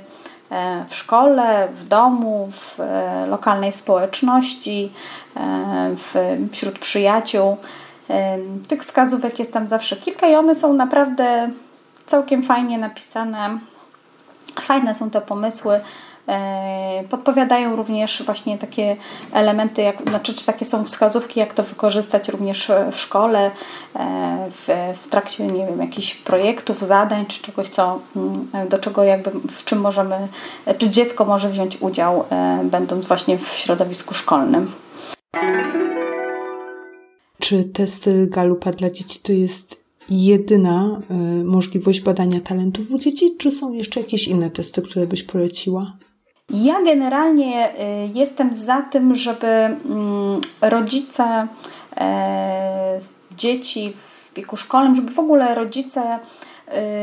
[0.50, 4.92] e, w szkole, w domu, w e, lokalnej społeczności,
[5.36, 5.96] e,
[6.52, 7.56] wśród przyjaciół.
[8.68, 11.50] Tych wskazówek jest tam zawsze kilka i one są naprawdę
[12.06, 13.58] całkiem fajnie napisane.
[14.60, 15.80] Fajne są te pomysły.
[16.28, 18.96] E, podpowiadają również właśnie takie
[19.32, 23.50] elementy, jak, znaczy czy takie są wskazówki, jak to wykorzystać również w szkole,
[23.96, 24.68] e, w,
[25.02, 29.64] w trakcie, nie wiem, jakichś projektów, zadań, czy czegoś, co, mm, do czego jakby, w
[29.64, 30.28] czym możemy,
[30.78, 34.72] czy dziecko może wziąć udział, e, będąc właśnie w środowisku szkolnym.
[37.38, 40.98] Czy testy Galupa dla dzieci to jest jedyna
[41.44, 45.96] możliwość badania talentów u dzieci, czy są jeszcze jakieś inne testy, które byś poleciła?
[46.62, 51.46] Ja generalnie y, jestem za tym, żeby mm, rodzice
[51.96, 53.00] e,
[53.36, 56.18] dzieci w wieku szkolnym, żeby w ogóle rodzice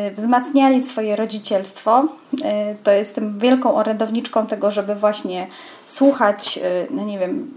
[0.10, 2.04] y, wzmacniali swoje rodzicielstwo.
[2.04, 2.38] Y,
[2.84, 5.48] to jestem wielką orędowniczką tego, żeby właśnie
[5.86, 6.60] słuchać,
[6.90, 7.52] no nie wiem,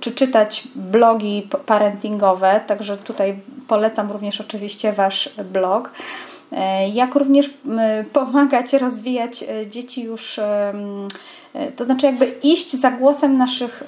[0.00, 5.90] czy czytać blogi parentingowe, także tutaj polecam również oczywiście Wasz blog.
[6.52, 7.50] E, jak również
[8.12, 10.72] pomagać rozwijać e, dzieci już, e,
[11.76, 13.82] to znaczy jakby iść za głosem naszych,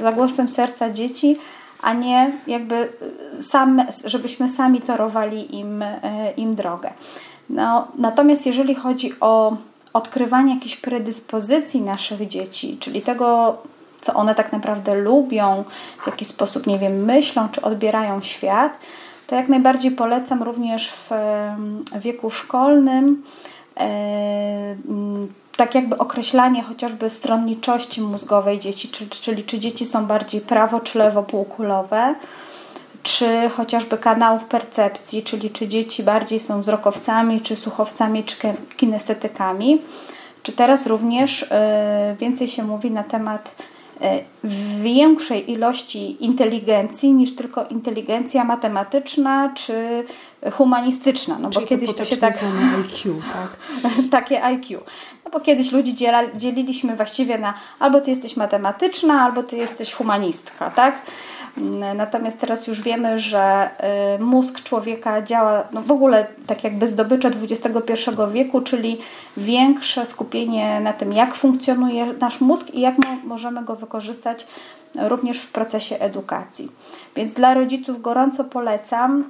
[0.00, 1.38] za głosem serca dzieci,
[1.82, 2.92] a nie jakby
[3.40, 5.84] sam, żebyśmy sami torowali im,
[6.36, 6.90] im drogę.
[7.50, 9.56] No, natomiast jeżeli chodzi o
[9.92, 13.58] odkrywanie jakichś predyspozycji naszych dzieci, czyli tego,
[14.00, 15.64] co one tak naprawdę lubią,
[16.02, 18.78] w jaki sposób, nie wiem, myślą czy odbierają świat,
[19.26, 21.10] to jak najbardziej polecam również w
[22.00, 23.22] wieku szkolnym
[23.76, 24.76] e,
[25.56, 30.98] tak jakby określanie chociażby stronniczości mózgowej dzieci, czyli, czyli czy dzieci są bardziej prawo czy
[30.98, 32.14] lewo półkulowe,
[33.02, 38.36] czy chociażby kanałów percepcji, czyli czy dzieci bardziej są wzrokowcami, czy słuchowcami, czy
[38.76, 39.82] kinestetykami.
[40.42, 43.54] Czy teraz również e, więcej się mówi na temat
[44.82, 50.04] większej ilości inteligencji niż tylko inteligencja matematyczna czy
[50.52, 51.38] humanistyczna.
[51.38, 52.34] No bo Czyli kiedyś to, to się tak.
[52.84, 53.56] IQ, tak?
[54.20, 54.80] takie IQ.
[55.24, 55.94] No bo kiedyś ludzi
[56.36, 61.02] dzieliliśmy właściwie na albo ty jesteś matematyczna, albo ty jesteś humanistka, tak?
[61.94, 63.70] Natomiast teraz już wiemy, że
[64.16, 67.92] y, mózg człowieka działa no w ogóle tak jakby zdobycze XXI
[68.32, 69.00] wieku, czyli
[69.36, 72.94] większe skupienie na tym, jak funkcjonuje nasz mózg i jak
[73.24, 74.46] możemy go wykorzystać
[74.94, 76.72] również w procesie edukacji.
[77.16, 79.24] Więc dla rodziców gorąco polecam y,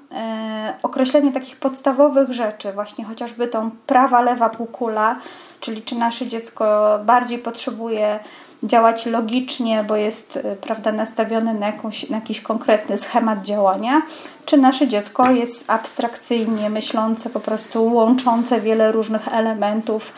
[0.82, 5.16] określenie takich podstawowych rzeczy, właśnie chociażby tą prawa, lewa półkula,
[5.60, 8.18] czyli czy nasze dziecko bardziej potrzebuje
[8.64, 14.02] działać logicznie, bo jest y, prawda, nastawione na, jakąś, na jakiś konkretny schemat działania,
[14.46, 20.12] czy nasze dziecko jest abstrakcyjnie myślące, po prostu łączące wiele różnych elementów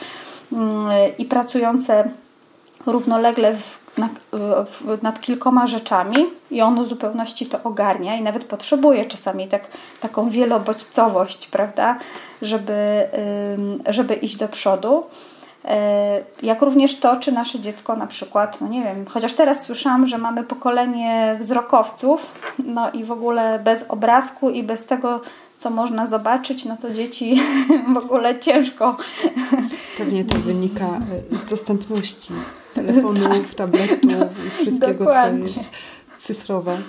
[0.52, 0.88] mm,
[1.18, 2.10] i pracujące
[2.86, 3.86] równolegle w
[5.02, 6.16] nad kilkoma rzeczami
[6.50, 9.68] i ono w zupełności to ogarnia i nawet potrzebuje czasami tak,
[10.00, 11.98] taką wielobodźcowość, prawda,
[12.42, 13.08] żeby,
[13.88, 15.04] żeby iść do przodu.
[15.66, 20.06] E, jak również to, czy nasze dziecko na przykład, no nie wiem, chociaż teraz słyszałam,
[20.06, 25.20] że mamy pokolenie wzrokowców, no i w ogóle bez obrazku i bez tego,
[25.56, 27.40] co można zobaczyć, no to dzieci
[27.94, 28.96] w ogóle ciężko.
[29.98, 31.00] Pewnie to wynika
[31.32, 32.34] e, z dostępności
[32.74, 35.40] telefonów, tabletów i wszystkiego, Dokładnie.
[35.40, 35.70] co jest
[36.16, 36.78] cyfrowe.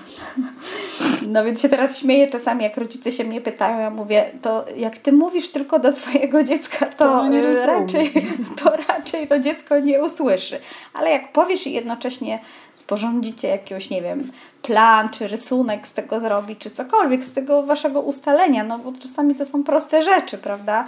[1.27, 4.97] No więc się teraz śmieję czasami, jak rodzice się mnie pytają, ja mówię, to jak
[4.97, 8.13] ty mówisz tylko do swojego dziecka, to, to raczej,
[8.63, 10.59] to raczej to dziecko nie usłyszy.
[10.93, 12.39] Ale jak powiesz i jednocześnie
[12.73, 18.01] sporządzicie jakiegoś, nie wiem, plan, czy rysunek z tego zrobić, czy cokolwiek z tego waszego
[18.01, 20.87] ustalenia, no bo czasami to są proste rzeczy, prawda?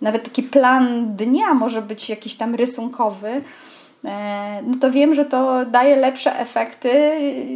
[0.00, 3.42] Nawet taki plan dnia może być jakiś tam rysunkowy,
[4.66, 6.90] no to wiem, że to daje lepsze efekty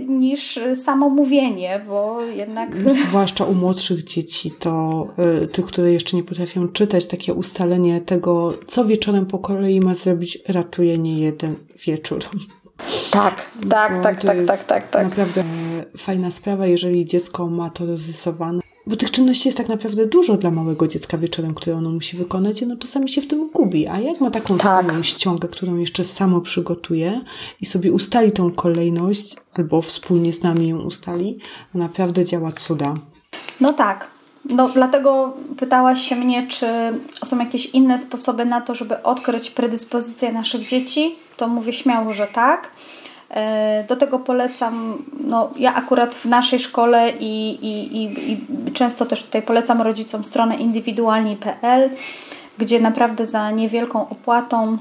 [0.08, 2.90] niż samo mówienie, bo jednak.
[2.90, 5.06] Zwłaszcza u młodszych dzieci, to
[5.42, 9.94] y, tych, które jeszcze nie potrafią czytać, takie ustalenie tego, co wieczorem po kolei ma
[9.94, 11.54] zrobić, ratuje nie jeden
[11.86, 12.24] wieczór.
[13.10, 15.04] Tak, tak, tak, tak, tak, tak, tak.
[15.04, 15.44] Naprawdę
[15.96, 20.50] fajna sprawa, jeżeli dziecko ma to rozrysowane bo tych czynności jest tak naprawdę dużo dla
[20.50, 23.86] małego dziecka wieczorem, które ono musi wykonać, i no czasami się w tym gubi.
[23.86, 24.86] A jak ma taką tak.
[24.86, 27.20] swoją ściągę, którą jeszcze samo przygotuje
[27.60, 31.38] i sobie ustali tą kolejność, albo wspólnie z nami ją ustali,
[31.74, 32.94] naprawdę działa cuda.
[33.60, 34.14] No tak.
[34.50, 36.66] No, dlatego pytałaś się mnie, czy
[37.24, 41.16] są jakieś inne sposoby na to, żeby odkryć predyspozycje naszych dzieci.
[41.36, 42.70] To mówię śmiało, że tak.
[43.34, 49.06] E, do tego polecam, no ja akurat w naszej szkole i, i, i, i często
[49.06, 51.90] też tutaj polecam rodzicom stronę indywidualni.pl,
[52.58, 54.78] gdzie naprawdę za niewielką opłatą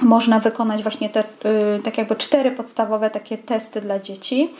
[0.00, 4.50] można wykonać właśnie te y, tak jakby cztery podstawowe takie testy dla dzieci.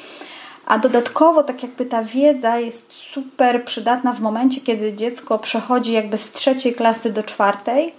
[0.66, 6.18] A dodatkowo, tak jakby ta wiedza jest super przydatna w momencie, kiedy dziecko przechodzi jakby
[6.18, 7.94] z trzeciej klasy do czwartej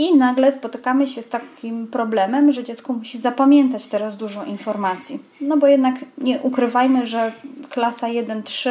[0.00, 5.18] i nagle spotykamy się z takim problemem, że dziecko musi zapamiętać teraz dużo informacji.
[5.40, 7.32] No bo jednak nie ukrywajmy, że
[7.70, 8.70] klasa 1-3,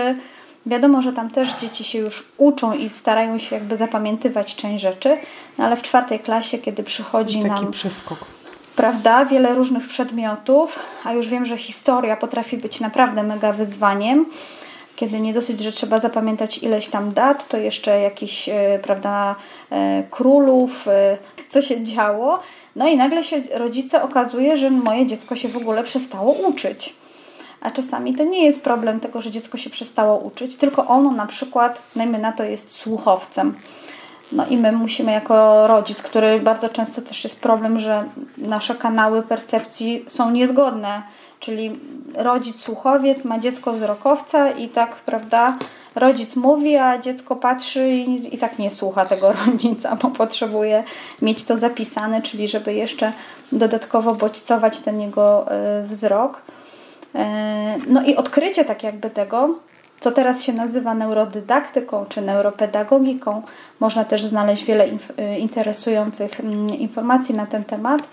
[0.65, 5.17] wiadomo, że tam też dzieci się już uczą i starają się jakby zapamiętywać część rzeczy,
[5.57, 7.71] no ale w czwartej klasie, kiedy przychodzi Jest taki nam...
[7.71, 8.19] przeskok
[8.75, 9.25] prawda?
[9.25, 14.25] Wiele różnych przedmiotów, a już wiem, że historia potrafi być naprawdę mega wyzwaniem
[14.99, 19.35] kiedy nie dosyć, że trzeba zapamiętać ileś tam dat, to jeszcze jakiś, e, prawda,
[19.71, 21.17] e, królów, e,
[21.49, 22.39] co się działo.
[22.75, 26.95] No i nagle się rodzice okazuje, że moje dziecko się w ogóle przestało uczyć.
[27.61, 31.25] A czasami to nie jest problem tego, że dziecko się przestało uczyć, tylko ono na
[31.25, 33.55] przykład, dajmy na to, jest słuchowcem.
[34.31, 38.03] No i my musimy jako rodzic, który bardzo często też jest problem, że
[38.37, 41.03] nasze kanały percepcji są niezgodne
[41.39, 41.79] Czyli
[42.15, 45.57] rodzic słuchowiec ma dziecko wzrokowca i tak, prawda,
[45.95, 50.83] rodzic mówi, a dziecko patrzy i, i tak nie słucha tego rodzica, bo potrzebuje
[51.21, 53.13] mieć to zapisane, czyli żeby jeszcze
[53.51, 55.45] dodatkowo bodźcować ten jego
[55.83, 56.41] y, wzrok.
[57.15, 57.19] Y,
[57.87, 59.59] no i odkrycie tak jakby tego,
[59.99, 63.41] co teraz się nazywa neurodydaktyką czy neuropedagogiką.
[63.79, 68.05] Można też znaleźć wiele y, interesujących mm, informacji na ten temat E,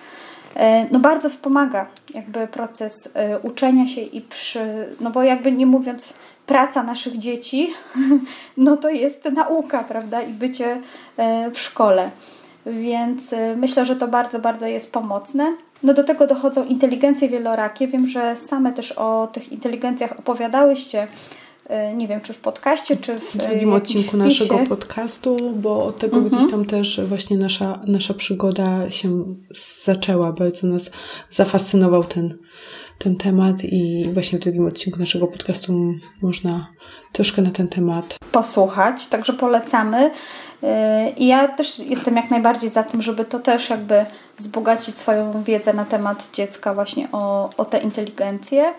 [0.90, 6.14] no bardzo wspomaga jakby proces e, uczenia się i przy, no bo jakby nie mówiąc
[6.46, 7.74] praca naszych dzieci,
[8.56, 10.80] no to jest nauka, prawda, i bycie
[11.16, 12.10] e, w szkole.
[12.66, 15.56] Więc myślę, że to bardzo, bardzo jest pomocne.
[15.82, 17.88] No do tego dochodzą inteligencje wielorakie.
[17.88, 21.08] Wiem, że same też o tych inteligencjach opowiadałyście E,
[21.96, 24.24] nie wiem, czy w podcaście, czy w, w drugim odcinku wpisie.
[24.24, 26.34] naszego podcastu, bo od tego mhm.
[26.34, 29.24] gdzieś tam też właśnie nasza, nasza przygoda się
[29.84, 30.32] zaczęła.
[30.32, 30.90] Bardzo nas
[31.28, 32.38] zafascynował ten,
[32.98, 36.66] ten temat i właśnie w drugim odcinku naszego podcastu można
[37.12, 40.10] troszkę na ten temat posłuchać, także polecamy.
[40.62, 44.06] E, I ja też jestem jak najbardziej za tym, żeby to też jakby
[44.38, 48.74] wzbogacić swoją wiedzę na temat dziecka właśnie o, o tę inteligencję.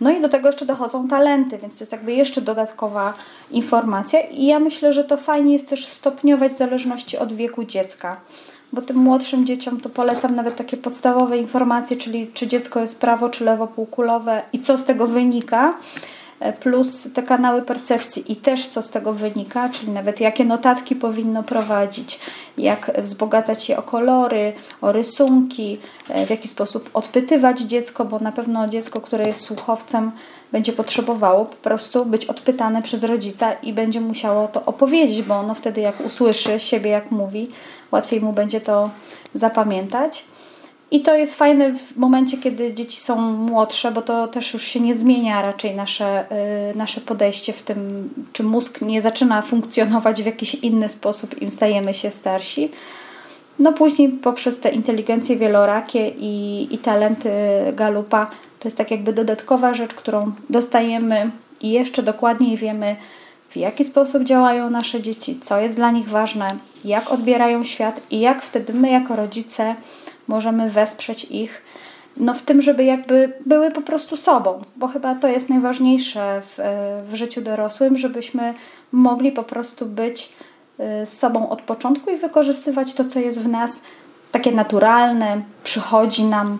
[0.00, 3.14] No i do tego jeszcze dochodzą talenty, więc to jest jakby jeszcze dodatkowa
[3.50, 4.20] informacja.
[4.20, 8.16] I ja myślę, że to fajnie jest też stopniować w zależności od wieku dziecka.
[8.72, 13.28] Bo tym młodszym dzieciom to polecam nawet takie podstawowe informacje, czyli czy dziecko jest prawo
[13.28, 15.74] czy lewo półkulowe i co z tego wynika.
[16.40, 20.96] E, plus te kanały percepcji i też co z tego wynika, czyli nawet jakie notatki
[20.96, 22.20] powinno prowadzić,
[22.58, 25.78] jak wzbogacać je o kolory, o rysunki,
[26.08, 30.12] e, w jaki sposób odpytywać dziecko, bo na pewno dziecko, które jest słuchowcem,
[30.52, 35.54] będzie potrzebowało po prostu być odpytane przez rodzica i będzie musiało to opowiedzieć, bo ono
[35.54, 37.50] wtedy jak usłyszy siebie jak mówi,
[37.92, 38.90] łatwiej mu będzie to
[39.34, 40.24] zapamiętać.
[40.90, 44.80] I to jest fajne w momencie, kiedy dzieci są młodsze, bo to też już się
[44.80, 46.24] nie zmienia raczej nasze,
[46.72, 51.50] y, nasze podejście w tym, czy mózg nie zaczyna funkcjonować w jakiś inny sposób, im
[51.50, 52.70] stajemy się starsi.
[53.58, 57.30] No później poprzez te inteligencje wielorakie i, i talenty
[57.72, 61.30] Galupa to jest tak jakby dodatkowa rzecz, którą dostajemy
[61.60, 62.96] i jeszcze dokładniej wiemy,
[63.50, 66.48] w jaki sposób działają nasze dzieci, co jest dla nich ważne,
[66.84, 69.74] jak odbierają świat i jak wtedy my jako rodzice
[70.28, 71.62] możemy wesprzeć ich
[72.16, 76.58] no w tym, żeby jakby były po prostu sobą, bo chyba to jest najważniejsze w,
[77.10, 78.54] w życiu dorosłym, żebyśmy
[78.92, 80.32] mogli po prostu być
[81.04, 83.80] z sobą od początku i wykorzystywać to, co jest w nas
[84.32, 86.58] takie naturalne, przychodzi nam,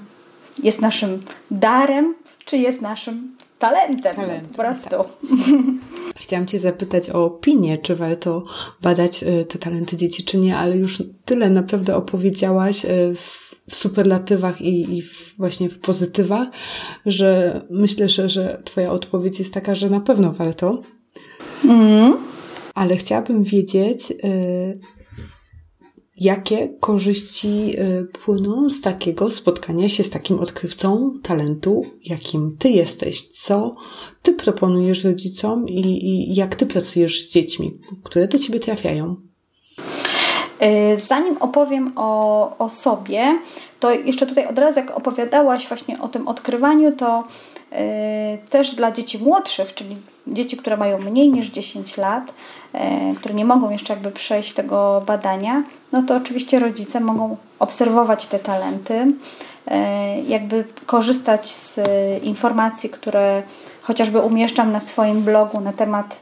[0.63, 2.15] jest naszym darem,
[2.45, 4.91] czy jest naszym talentem, talentem po prostu.
[4.91, 5.07] Tak.
[6.23, 8.43] Chciałam Cię zapytać o opinię, czy warto
[8.83, 14.61] badać y, te talenty dzieci, czy nie, ale już tyle naprawdę opowiedziałaś w w superlatywach
[14.61, 16.49] i, i w, właśnie w pozytywach,
[17.07, 20.81] że myślę, że, że Twoja odpowiedź jest taka, że na pewno warto.
[21.65, 22.17] Mm.
[22.75, 24.79] Ale chciałabym wiedzieć, y,
[26.21, 33.27] jakie korzyści y, płyną z takiego spotkania się z takim odkrywcą talentu, jakim Ty jesteś.
[33.27, 33.73] Co
[34.23, 39.28] Ty proponujesz rodzicom i, i jak Ty pracujesz z dziećmi, które do Ciebie trafiają?
[40.63, 43.39] Y, zanim opowiem o, o sobie,
[43.81, 47.25] to jeszcze tutaj od razu, jak opowiadałaś właśnie o tym odkrywaniu, to
[47.73, 47.79] yy,
[48.51, 49.97] też dla dzieci młodszych, czyli
[50.27, 52.35] dzieci, które mają mniej niż 10 lat,
[52.75, 52.81] yy,
[53.17, 58.39] które nie mogą jeszcze jakby przejść tego badania, no to oczywiście rodzice mogą obserwować te
[58.39, 59.07] talenty,
[60.27, 61.81] jakby korzystać z
[62.23, 63.43] informacji, które
[63.83, 66.17] chociażby umieszczam na swoim blogu na temat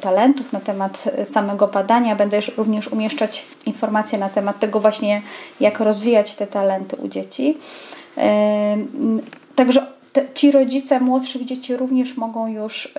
[0.00, 2.16] talentów, na temat e, samego badania.
[2.16, 5.22] Będę również umieszczać informacje na temat tego właśnie,
[5.60, 7.58] jak rozwijać te talenty u dzieci.
[8.18, 8.76] E,
[9.54, 12.94] także te, ci rodzice młodszych dzieci również mogą już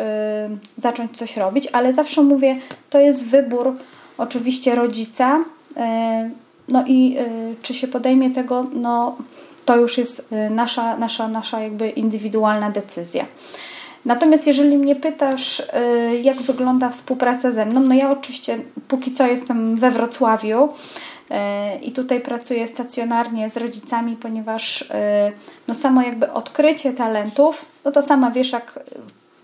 [0.77, 2.59] zacząć coś robić, ale zawsze mówię,
[2.89, 3.73] to jest wybór
[4.17, 5.43] oczywiście rodzica.
[6.67, 7.17] No i
[7.61, 9.17] czy się podejmie tego, no
[9.65, 13.25] to już jest nasza, nasza, nasza jakby indywidualna decyzja.
[14.05, 19.27] Natomiast jeżeli mnie pytasz, y, jak wygląda współpraca ze mną, no ja oczywiście póki co
[19.27, 21.35] jestem we Wrocławiu y,
[21.81, 24.85] i tutaj pracuję stacjonarnie z rodzicami, ponieważ y,
[25.67, 28.79] no samo jakby odkrycie talentów, no to sama wiesz, jak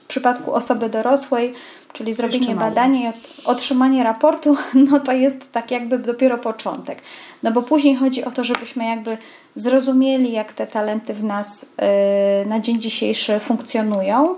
[0.03, 1.53] w przypadku osoby dorosłej,
[1.93, 3.13] czyli zrobienie badania i
[3.45, 4.57] otrzymanie raportu,
[4.91, 7.01] no to jest tak jakby dopiero początek.
[7.43, 9.17] No bo później chodzi o to, żebyśmy jakby
[9.55, 14.35] zrozumieli, jak te talenty w nas y, na dzień dzisiejszy funkcjonują.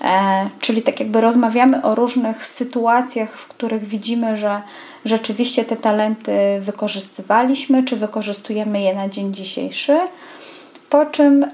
[0.00, 4.62] E, czyli tak jakby rozmawiamy o różnych sytuacjach, w których widzimy, że
[5.04, 9.98] rzeczywiście te talenty wykorzystywaliśmy, czy wykorzystujemy je na dzień dzisiejszy.
[10.94, 11.48] Po czym y,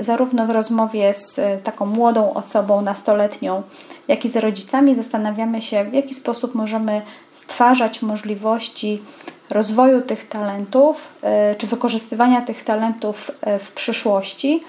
[0.00, 3.62] zarówno w rozmowie z taką młodą osobą, nastoletnią,
[4.08, 9.02] jak i z rodzicami zastanawiamy się, w jaki sposób możemy stwarzać możliwości
[9.50, 14.62] rozwoju tych talentów, e, czy wykorzystywania tych talentów e, w przyszłości,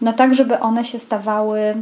[0.00, 1.74] no tak, żeby one się stawały e,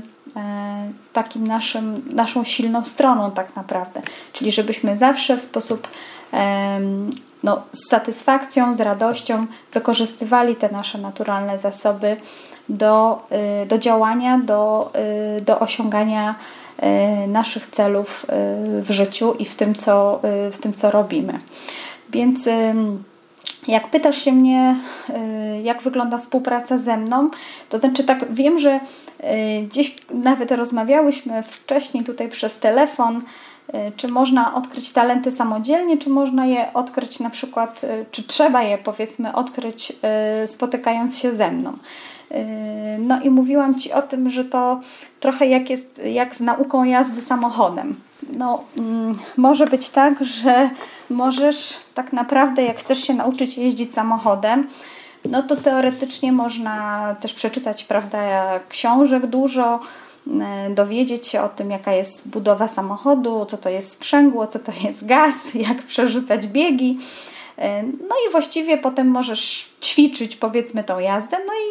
[1.13, 4.03] takim naszym, naszą silną stroną tak naprawdę.
[4.33, 5.89] Czyli żebyśmy zawsze w sposób
[7.43, 12.17] no, z satysfakcją, z radością wykorzystywali te nasze naturalne zasoby
[12.69, 13.23] do,
[13.69, 14.93] do działania, do,
[15.47, 16.35] do osiągania
[17.29, 18.27] naszych celów
[18.83, 20.21] w życiu i w tym, co,
[20.53, 21.39] w tym, co robimy.
[22.11, 22.49] Więc
[23.69, 24.77] jak pytasz się mnie,
[25.09, 27.31] y, jak wygląda współpraca ze mną,
[27.69, 28.81] to znaczy tak, wiem, że
[29.21, 33.23] y, gdzieś nawet rozmawiałyśmy wcześniej tutaj przez telefon, y,
[33.97, 39.35] czy można odkryć talenty samodzielnie, czy można je odkryć na przykład, czy trzeba je powiedzmy
[39.35, 39.93] odkryć
[40.47, 41.73] spotykając się ze mną.
[42.99, 44.81] No i mówiłam Ci o tym, że to
[45.21, 48.01] trochę jak jest jak z nauką jazdy samochodem.
[48.39, 50.71] No, mm, może być tak, że
[51.11, 54.67] możesz tak naprawdę, jak chcesz się nauczyć jeździć samochodem,
[55.25, 58.19] no to teoretycznie można też przeczytać, prawda,
[58.69, 59.81] książek dużo,
[60.71, 65.07] dowiedzieć się o tym, jaka jest budowa samochodu, co to jest sprzęgło, co to jest
[65.07, 65.35] gaz,
[65.69, 66.99] jak przerzucać biegi.
[68.09, 71.67] No i właściwie potem możesz ćwiczyć, powiedzmy, tą jazdę, no i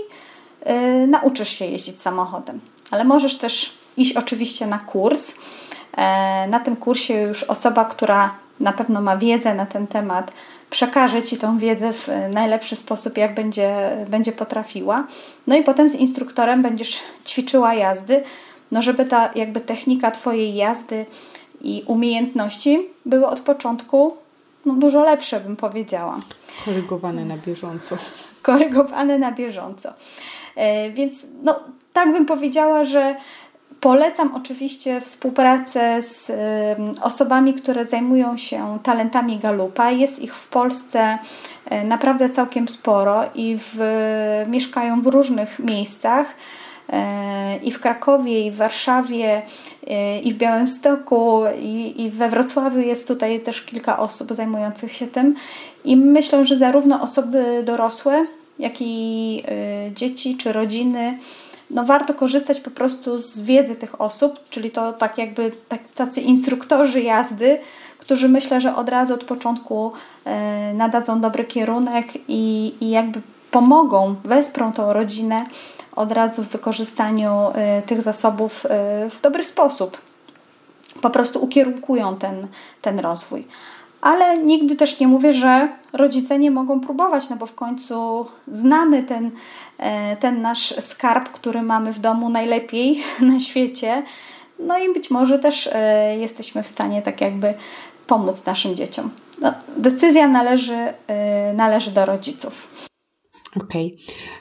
[1.01, 2.59] yy, nauczysz się jeździć samochodem.
[2.91, 5.31] Ale możesz też iść oczywiście na kurs.
[6.47, 10.31] Na tym kursie już osoba, która na pewno ma wiedzę na ten temat,
[10.69, 15.07] przekaże Ci tą wiedzę w najlepszy sposób, jak będzie, będzie potrafiła.
[15.47, 18.23] No i potem z instruktorem będziesz ćwiczyła jazdy,
[18.71, 21.05] no żeby ta jakby technika Twojej jazdy
[21.61, 24.17] i umiejętności były od początku
[24.65, 26.19] no, dużo lepsze, bym powiedziała.
[26.65, 27.97] Korygowane na bieżąco.
[28.41, 29.93] Korygowane na bieżąco.
[30.55, 31.59] E, więc no,
[31.93, 33.15] tak bym powiedziała, że
[33.81, 36.31] Polecam oczywiście współpracę z
[37.01, 39.91] osobami, które zajmują się talentami Galupa.
[39.91, 41.19] Jest ich w Polsce
[41.65, 43.79] e, naprawdę całkiem sporo i w,
[44.47, 46.27] mieszkają w różnych miejscach.
[46.89, 49.41] E, I w Krakowie, i w Warszawie,
[49.87, 55.07] e, i w Białymstoku, i, i we Wrocławiu jest tutaj też kilka osób zajmujących się
[55.07, 55.35] tym.
[55.85, 58.25] I myślę, że zarówno osoby dorosłe,
[58.59, 59.43] jak i
[59.95, 61.17] dzieci czy rodziny
[61.69, 65.51] no warto korzystać po prostu z wiedzy tych osób, czyli to tak jakby
[65.95, 67.59] tacy instruktorzy jazdy,
[67.97, 69.91] którzy myślę, że od razu od początku
[70.25, 73.21] e, nadadzą dobry kierunek i, i jakby
[73.51, 75.45] pomogą, wesprą tą rodzinę
[75.95, 78.69] od razu w wykorzystaniu e, tych zasobów e,
[79.09, 79.97] w dobry sposób.
[81.01, 82.47] Po prostu ukierunkują ten,
[82.81, 83.47] ten rozwój
[84.01, 89.03] ale nigdy też nie mówię, że rodzice nie mogą próbować, no bo w końcu znamy
[89.03, 89.31] ten,
[89.77, 94.03] e, ten nasz skarb, który mamy w domu najlepiej na świecie.
[94.59, 97.53] No i być może też e, jesteśmy w stanie tak jakby
[98.07, 99.09] pomóc naszym dzieciom.
[99.41, 102.67] No, decyzja należy, e, należy do rodziców.
[103.55, 103.97] Okej.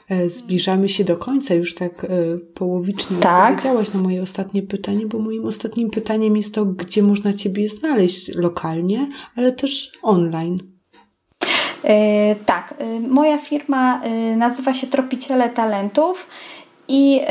[0.07, 0.17] Okay.
[0.17, 2.07] E, zbliżamy się do końca, już tak e,
[2.53, 3.49] połowicznie tak.
[3.49, 8.35] odpowiedziałaś na moje ostatnie pytanie, bo moim ostatnim pytaniem jest to, gdzie można Ciebie znaleźć
[8.35, 10.59] lokalnie, ale też online.
[11.83, 11.89] Yy,
[12.45, 16.27] tak, yy, moja firma yy, nazywa się Tropiciele Talentów
[16.87, 17.21] i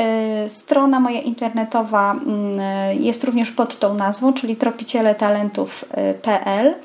[0.47, 6.75] strona moja internetowa mm, jest również pod tą nazwą, czyli tropicieletalentów.pl.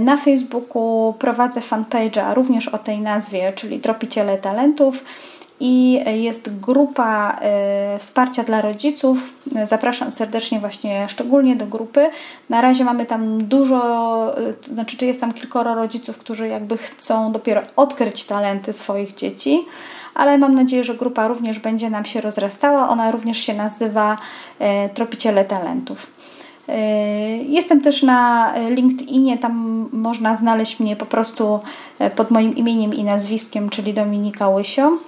[0.00, 5.04] Na Facebooku prowadzę fanpage'a również o tej nazwie, czyli Tropiciele Talentów
[5.60, 7.38] i jest grupa
[7.96, 9.34] y, wsparcia dla rodziców.
[9.64, 12.10] Zapraszam serdecznie właśnie szczególnie do grupy.
[12.48, 17.32] Na razie mamy tam dużo, y, znaczy czy jest tam kilkoro rodziców, którzy jakby chcą
[17.32, 19.60] dopiero odkryć talenty swoich dzieci,
[20.14, 22.88] ale mam nadzieję, że grupa również będzie nam się rozrastała.
[22.88, 24.18] Ona również się nazywa
[24.94, 26.06] Tropiciele Talentów.
[26.68, 26.72] Y,
[27.48, 31.60] jestem też na LinkedInie, tam można znaleźć mnie po prostu
[31.98, 34.98] e, pod moim imieniem i nazwiskiem, czyli Dominika Łysio.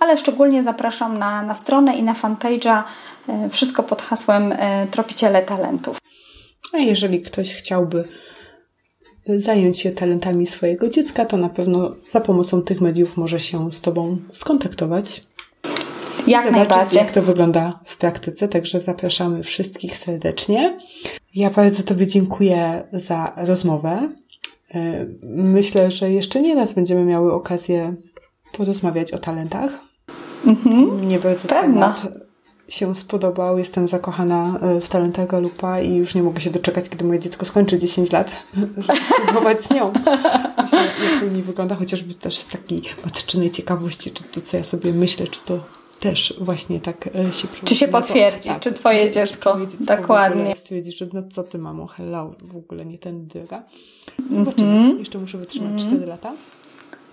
[0.00, 2.82] Ale szczególnie zapraszam na, na stronę i na fanpage'a,
[3.28, 5.98] e, wszystko pod hasłem e, Tropiciele Talentów.
[6.72, 8.04] A jeżeli ktoś chciałby
[9.26, 13.80] zająć się talentami swojego dziecka, to na pewno za pomocą tych mediów może się z
[13.80, 15.22] Tobą skontaktować.
[16.26, 16.98] Jak zobaczyć, najbardziej.
[16.98, 18.48] jak to wygląda w praktyce.
[18.48, 20.78] Także zapraszamy wszystkich serdecznie.
[21.34, 24.08] Ja bardzo Tobie dziękuję za rozmowę.
[24.74, 27.94] E, myślę, że jeszcze nie raz będziemy miały okazję
[28.52, 29.78] porozmawiać o talentach.
[30.46, 30.98] Mhm.
[30.98, 31.74] Mnie bardzo Pewno.
[31.74, 32.08] temat
[32.68, 33.58] się spodobał.
[33.58, 37.46] Jestem zakochana e, w talentach Galupa i już nie mogę się doczekać, kiedy moje dziecko
[37.46, 38.42] skończy 10 lat,
[38.76, 39.92] żeby spróbować z nią.
[40.62, 40.78] Myślę,
[41.10, 44.64] jak to u niej wygląda, chociażby też z takiej matczynej ciekawości, czy to, co ja
[44.64, 48.72] sobie myślę, czy to też właśnie tak e, się Czy się potwierdzi, to, tak, czy
[48.72, 52.86] twoje czy dziecko, czy dziecko dokładnie stwierdzi, że no co ty mamo, hello, w ogóle
[52.86, 53.62] nie ten droga.
[54.30, 54.70] Zobaczymy.
[54.70, 54.98] Mm -hmm.
[54.98, 55.86] Jeszcze muszę wytrzymać mm -hmm.
[55.86, 56.32] 4 lata.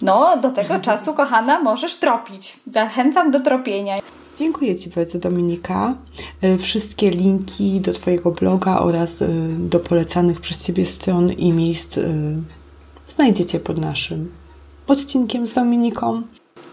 [0.02, 2.60] No, do tego czasu, kochana, możesz tropić.
[2.72, 3.96] Zachęcam do tropienia.
[4.38, 5.96] Dziękuję Ci bardzo, Dominika.
[6.42, 9.28] E, wszystkie linki do Twojego bloga oraz e,
[9.60, 12.00] do polecanych przez Ciebie stron i miejsc
[13.06, 14.32] znajdziecie pod naszym
[14.88, 16.24] odcinkiem z Dominiką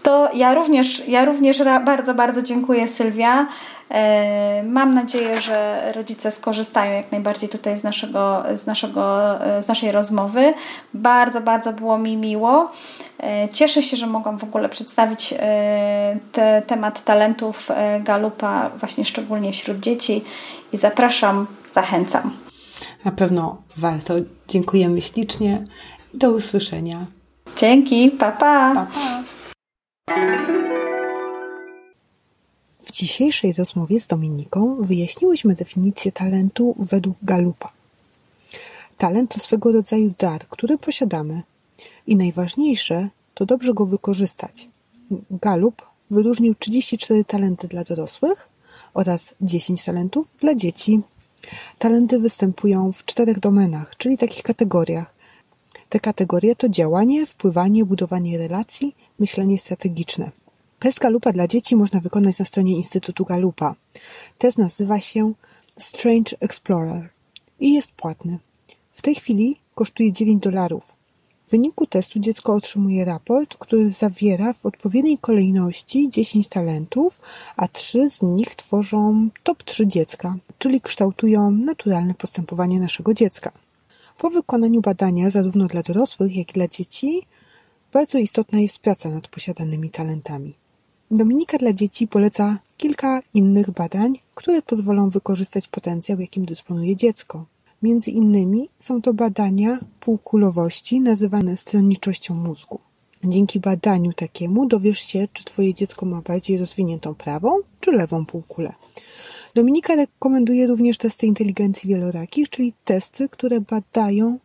[0.05, 3.47] to ja również, ja również bardzo, bardzo dziękuję Sylwia.
[3.89, 9.67] E, mam nadzieję, że rodzice skorzystają jak najbardziej tutaj z, naszego, z, naszego, e, z
[9.67, 10.53] naszej rozmowy.
[10.93, 12.71] Bardzo, bardzo było mi miło.
[13.19, 15.33] E, cieszę się, że mogłam w ogóle przedstawić
[16.31, 20.23] te, temat talentów Galupa, właśnie szczególnie wśród dzieci
[20.73, 22.31] i zapraszam, zachęcam.
[23.05, 24.13] Na pewno warto.
[24.47, 25.63] Dziękujemy ślicznie
[26.13, 26.97] i do usłyszenia.
[27.57, 28.71] Dzięki, pa pa.
[28.75, 29.34] pa, pa.
[32.81, 37.71] W dzisiejszej rozmowie z Dominiką wyjaśniłyśmy definicję talentu według Galupa.
[38.97, 41.41] Talent to swego rodzaju dar, który posiadamy
[42.07, 44.69] i najważniejsze to dobrze go wykorzystać.
[45.31, 45.81] Galup
[46.11, 48.49] wyróżnił 34 talenty dla dorosłych
[48.93, 51.01] oraz 10 talentów dla dzieci.
[51.79, 55.14] Talenty występują w czterech domenach, czyli takich kategoriach.
[55.89, 60.31] Te kategorie to działanie, wpływanie, budowanie relacji, myślenie strategiczne.
[60.79, 63.75] Test Galupa dla dzieci można wykonać na stronie Instytutu Galupa.
[64.37, 65.33] Test nazywa się
[65.77, 67.09] Strange Explorer
[67.59, 68.39] i jest płatny.
[68.91, 70.95] W tej chwili kosztuje 9 dolarów.
[71.45, 77.19] W wyniku testu dziecko otrzymuje raport, który zawiera w odpowiedniej kolejności 10 talentów,
[77.57, 83.51] a 3 z nich tworzą top 3 dziecka, czyli kształtują naturalne postępowanie naszego dziecka.
[84.17, 87.21] Po wykonaniu badania, zarówno dla dorosłych, jak i dla dzieci,
[87.93, 90.53] bardzo istotna jest praca nad posiadanymi talentami.
[91.11, 97.45] Dominika dla dzieci poleca kilka innych badań, które pozwolą wykorzystać potencjał, jakim dysponuje dziecko.
[97.81, 102.79] Między innymi są to badania półkulowości nazywane stronniczością mózgu.
[103.27, 107.49] Dzięki badaniu takiemu dowiesz się, czy Twoje dziecko ma bardziej rozwiniętą prawą
[107.79, 108.73] czy lewą półkulę.
[109.55, 114.39] Dominika rekomenduje również testy inteligencji wielorakich, czyli testy, które badają,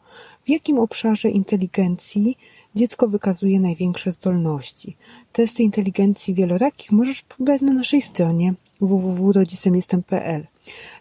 [0.45, 2.37] w jakim obszarze inteligencji
[2.75, 4.97] dziecko wykazuje największe zdolności.
[5.33, 10.47] Testy inteligencji wielorakich możesz pobrać na naszej stronie www.rodzicemjestem.pl.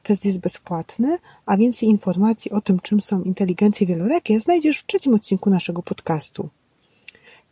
[0.04, 5.14] Test jest bezpłatny, a więcej informacji o tym, czym są inteligencje wielorakie, znajdziesz w trzecim
[5.14, 6.50] odcinku naszego podcastu.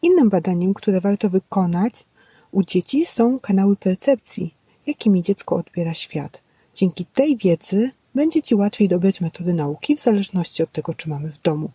[0.02, 2.06] Innym badaniem, które warto wykonać
[2.52, 4.54] u dzieci są kanały percepcji,
[4.88, 6.42] jakimi dziecko odbiera świat.
[6.74, 11.32] Dzięki tej wiedzy będzie Ci łatwiej dobrać metody nauki w zależności od tego, czy mamy
[11.32, 11.70] w domu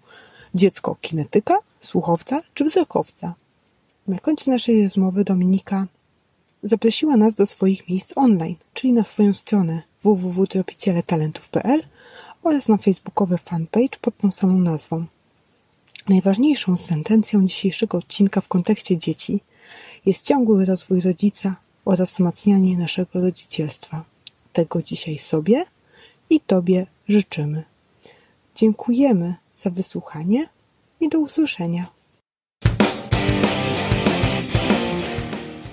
[0.55, 3.35] dziecko kinetyka, słuchowca czy wzrokowca.
[4.09, 5.87] Na końcu naszej rozmowy Dominika
[6.62, 11.83] zaprosiła nas do swoich miejsc online, czyli na swoją stronę www.tropicieletalentów.pl
[12.43, 15.05] oraz na facebookowy fanpage pod tą samą nazwą.
[16.09, 19.41] Najważniejszą sentencją dzisiejszego odcinka w kontekście dzieci
[20.07, 24.05] jest ciągły rozwój rodzica oraz wzmacnianie naszego rodzicielstwa.
[24.53, 25.65] Tego dzisiaj sobie
[26.31, 27.65] i Tobie życzymy.
[28.55, 30.49] Dziękujemy za wysłuchanie
[31.01, 31.87] i do usłyszenia.